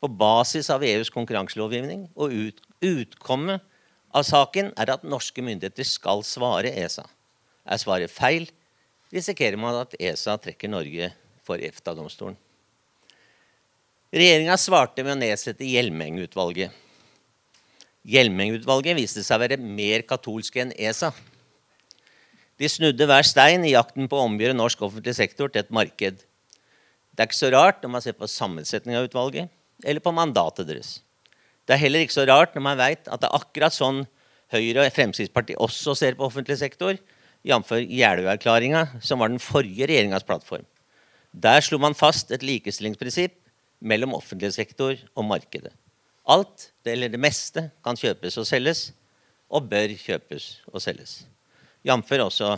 [0.00, 2.32] på basis av EUs konkurranselovgivning og
[2.82, 3.62] Utkommet
[4.10, 7.04] av saken er at norske myndigheter skal svare ESA.
[7.62, 8.48] Er svaret feil,
[9.12, 11.10] risikerer man at ESA trekker Norge
[11.44, 12.38] for EFTA-domstolen.
[14.12, 16.72] Regjeringa svarte med å nedsette Hjelmeng-utvalget.
[18.08, 21.12] Hjelmeng-utvalget viste seg å være mer katolske enn ESA.
[22.60, 26.20] De snudde hver stein i jakten på å omgjøre norsk offentlig sektor til et marked.
[27.12, 29.48] Det er ikke så rart når man ser på sammensetningen av utvalget,
[29.84, 30.98] eller på mandatet deres.
[31.64, 34.04] Det er heller ikke så rart når man veit at det er akkurat sånn
[34.52, 36.98] Høyre og Fremskrittspartiet også ser på offentlig sektor,
[37.44, 37.72] jf.
[37.72, 40.66] Jeløya-erklæringa, som var den forrige regjeringas plattform.
[41.32, 43.38] Der slo man fast et likestillingsprinsipp
[43.80, 45.72] mellom offentlig sektor og markedet.
[46.28, 48.92] Alt, eller det meste, kan kjøpes og selges,
[49.50, 51.22] og bør kjøpes og selges.
[51.84, 52.12] Jf.
[52.20, 52.56] også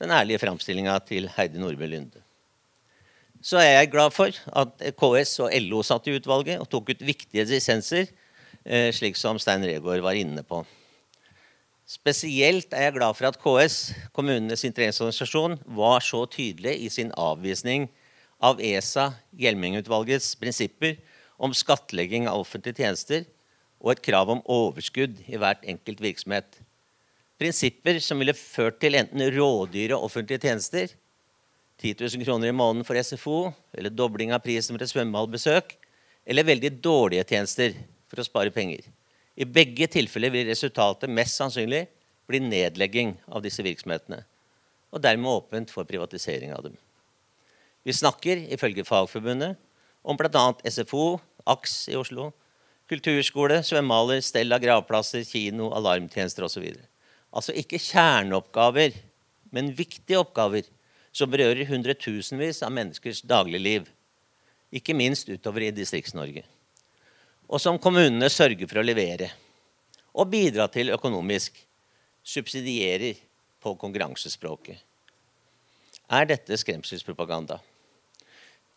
[0.00, 2.22] den ærlige framstillinga til Heidi Nordbø Lunde.
[3.42, 4.28] Så er jeg glad for
[4.60, 8.10] at KS og LO satt i utvalget og tok ut viktige dissenser,
[8.66, 10.64] eh, slik som Stein Regaard var inne på.
[11.90, 13.76] Spesielt er jeg glad for at KS,
[14.14, 17.88] kommunenes interesseorganisasjon, var så tydelig i sin avvisning
[18.38, 21.00] av ESA, Hjelmeng-utvalgets prinsipper
[21.42, 23.24] om skattlegging av offentlige tjenester
[23.80, 26.60] og et krav om overskudd i hvert enkelt virksomhet.
[27.42, 30.94] Prinsipper som ville ført til enten rådyre offentlige tjenester,
[31.82, 35.74] 10 000 kroner i måneden for SFO, eller dobling av prisen for et svømmehallbesøk,
[36.28, 37.74] eller veldig dårlige tjenester
[38.06, 38.84] for å spare penger.
[39.40, 41.86] I begge tilfeller vil resultatet mest sannsynlig
[42.28, 44.20] bli nedlegging av disse virksomhetene,
[44.92, 46.76] og dermed åpent for privatisering av dem.
[47.86, 49.56] Vi snakker, ifølge Fagforbundet,
[50.04, 50.44] om bl.a.
[50.68, 51.16] SFO,
[51.48, 52.28] AKS i Oslo,
[52.90, 56.66] kulturskole, svømmehaller, stell av gravplasser, kino, alarmtjenester osv.
[57.32, 58.92] Altså ikke kjerneoppgaver,
[59.54, 60.68] men viktige oppgaver
[61.16, 63.88] som berører hundretusenvis av menneskers dagligliv.
[64.70, 66.44] Ikke minst utover i Distrikts-Norge.
[67.50, 69.30] Og som kommunene sørger for å levere.
[70.14, 71.56] Og bidra til økonomisk.
[72.22, 73.18] Subsidierer
[73.60, 74.78] på konkurransespråket.
[76.10, 77.60] Er dette skremselspropaganda?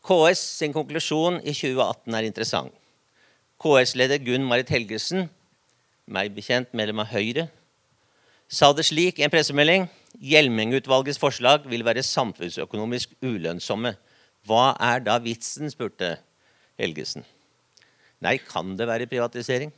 [0.04, 2.74] KS sin konklusjon i 2018 er interessant.
[3.64, 5.30] KS-leder Gunn Marit Helgesen,
[6.12, 7.48] meg bekjent medlem av Høyre,
[8.52, 9.88] sa det slik i en pressemelding
[10.22, 13.96] Hjelmeng-utvalgets forslag vil være samfunnsøkonomisk ulønnsomme.
[14.46, 15.72] Hva er da vitsen?
[15.74, 16.18] spurte
[16.78, 17.26] Helgesen.
[18.24, 19.74] Nei, kan det være privatisering?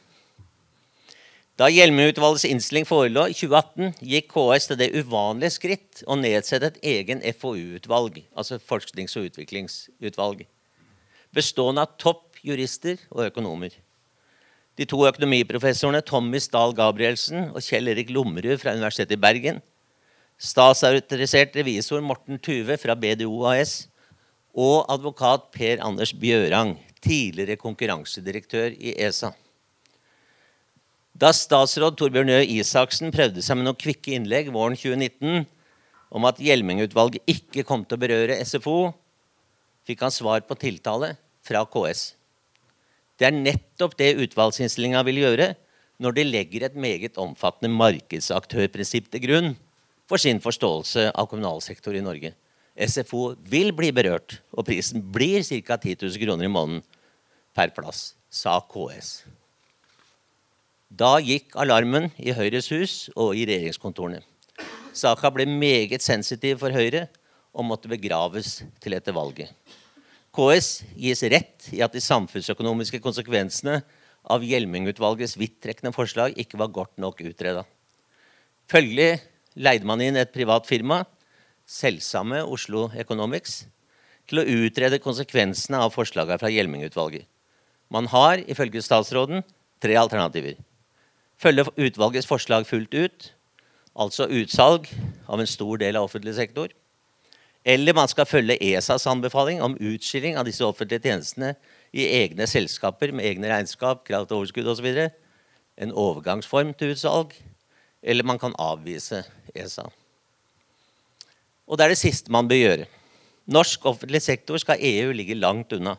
[1.56, 6.82] Da Hjelmeutvalgets innstilling forelå i 2018, gikk KS til det uvanlige skritt å nedsette et
[6.84, 10.44] egen FoU-utvalg, altså forsknings- og utviklingsutvalg,
[11.32, 13.72] bestående av topp jurister og økonomer.
[14.76, 19.64] De to økonomiprofessorene Tommy Stahl Gabrielsen og Kjell Erik Lommerud fra Universitetet i Bergen,
[20.36, 23.86] statsautorisert revisor Morten Tuve fra BDO AS
[24.52, 29.32] og advokat Per Anders Bjørang, tidligere konkurransedirektør i ESA.
[31.16, 35.46] Da statsråd Torbjørn Røe Isaksen prøvde seg med noen kvikke innlegg våren 2019
[36.16, 38.92] om at Hjelmeng-utvalget ikke kom til å berøre SFO,
[39.88, 41.14] fikk han svar på tiltale
[41.46, 42.10] fra KS.
[43.16, 45.54] Det er nettopp det utvalgsinnstillinga vil gjøre
[46.04, 49.54] når de legger et meget omfattende markedsaktørprinsipp til grunn
[50.10, 52.34] for sin forståelse av kommunal sektor i Norge.
[52.76, 55.78] SFO vil bli berørt, og prisen blir ca.
[55.80, 56.84] 10 000 kroner i måneden
[57.56, 59.24] per plass, sa KS.
[60.92, 64.22] Da gikk alarmen i Høyres hus og i regjeringskontorene.
[64.96, 67.08] Saka ble meget sensitiv for Høyre
[67.56, 69.52] og måtte begraves til etter valget.
[70.36, 70.70] KS
[71.00, 73.80] gis rett i at de samfunnsøkonomiske konsekvensene
[74.32, 77.64] av Hjelmeng-utvalgets vidtrekkende forslag ikke var godt nok utreda.
[78.72, 79.22] Følgelig
[79.56, 81.04] leide man inn et privat firma,
[81.66, 83.66] selvsamme Oslo Economics,
[84.26, 87.28] til å utrede konsekvensene av forslagene fra Hjelming-utvalget.
[87.94, 89.44] Man har, ifølge statsråden,
[89.82, 90.56] tre alternativer
[91.42, 93.30] følge utvalgets forslag fullt ut,
[93.96, 94.90] altså utsalg
[95.28, 96.72] av en stor del av offentlig sektor.
[97.66, 101.56] Eller man skal følge ESAs anbefaling om utskilling av disse offentlige tjenestene
[101.96, 104.90] i egne selskaper med egne regnskap, krav til overskudd osv.
[105.82, 107.34] En overgangsform til utsalg.
[108.06, 109.24] Eller man kan avvise
[109.56, 109.88] ESA.
[111.66, 112.88] Og det er det siste man bør gjøre.
[113.46, 115.96] Norsk offentlig sektor skal EU ligge langt unna.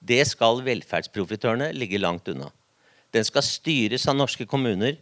[0.00, 2.48] Det skal velferdsprofitørene ligge langt unna.
[3.12, 4.96] Den skal styres av norske kommuner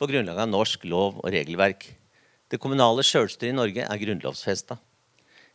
[0.00, 1.84] på grunnlag av norsk lov og regelverk.
[2.50, 4.78] Det kommunale sjølstyret i Norge er grunnlovfesta.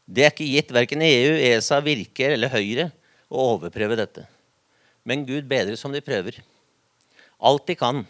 [0.06, 2.92] Det er ikke gitt verken EU, ESA, Virke eller Høyre
[3.28, 4.28] å overprøve dette.
[5.04, 6.38] Men Gud bedre som de prøver.
[7.42, 8.04] Alt de kan.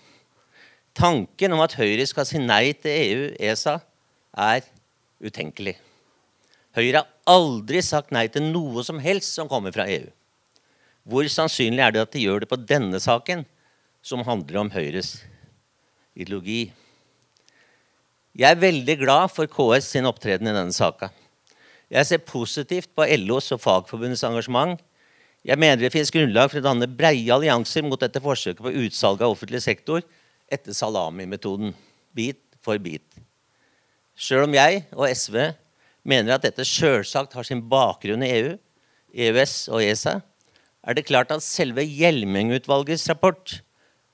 [0.96, 3.80] Tanken om at Høyre skal si nei til EU, ESA,
[4.36, 4.68] er
[5.24, 5.76] utenkelig.
[6.76, 10.08] Høyre har aldri sagt nei til noe som helst som kommer fra EU.
[11.06, 13.46] Hvor sannsynlig er det at de gjør det på denne saken,
[14.06, 15.20] som handler om Høyres
[16.16, 16.74] ideologi.
[18.36, 21.10] Jeg er veldig glad for KS sin opptreden i denne saka.
[21.92, 24.82] Jeg ser positivt på LOs og Fagforbundets engasjement.
[25.46, 29.22] Jeg mener det finnes grunnlag for å danne breie allianser mot dette forsøket på utsalg
[29.22, 30.04] av offentlig sektor
[30.52, 31.72] etter salamimetoden,
[32.18, 33.15] bit for bit.
[34.16, 35.36] Sjøl om jeg og SV
[36.08, 38.54] mener at dette sjølsagt har sin bakgrunn i EU,
[39.12, 40.20] EØS og ESA,
[40.86, 43.58] er det klart at selve Hjelmeng-utvalgets rapport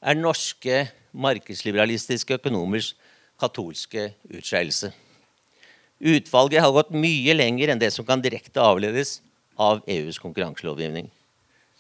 [0.02, 2.94] er norske markedsliberalistiske økonomers
[3.42, 4.92] katolske utskeielse.
[6.02, 9.20] Utvalget har gått mye lenger enn det som kan direkte avledes
[9.60, 11.12] av EUs konkurranselovgivning.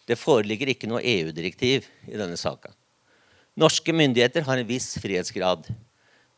[0.05, 2.69] Det foreligger ikke noe EU-direktiv i denne saka.
[3.57, 5.65] Norske myndigheter har en viss frihetsgrad.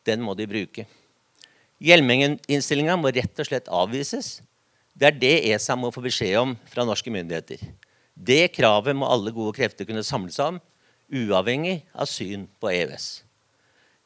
[0.06, 0.86] Den må de bruke.
[1.82, 4.38] Hjelmengen-innstillinga må rett og slett avvises.
[4.94, 7.58] Det er det ESA må få beskjed om fra norske myndigheter.
[8.14, 10.60] Det kravet må alle gode krefter kunne samles om,
[11.10, 13.08] uavhengig av syn på EØS.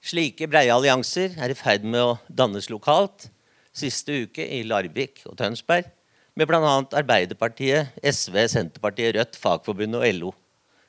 [0.01, 3.29] Slike breie allianser er i ferd med å dannes lokalt.
[3.77, 5.91] Siste uke i Larvik og Tønsberg.
[6.39, 6.61] Med bl.a.
[6.97, 10.35] Arbeiderpartiet, SV, Senterpartiet, Rødt, Fagforbundet og LO.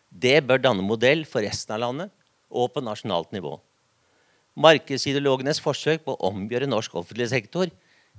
[0.10, 2.14] Det bør danne modell for resten av landet
[2.50, 3.58] og på nasjonalt nivå.
[4.58, 7.70] Markedsideologenes forsøk på å omgjøre norsk offentlig sektor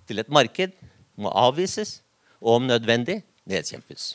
[0.06, 0.76] til et marked
[1.20, 1.98] må avvises
[2.40, 3.20] og om nødvendig
[3.50, 4.14] nedkjempes.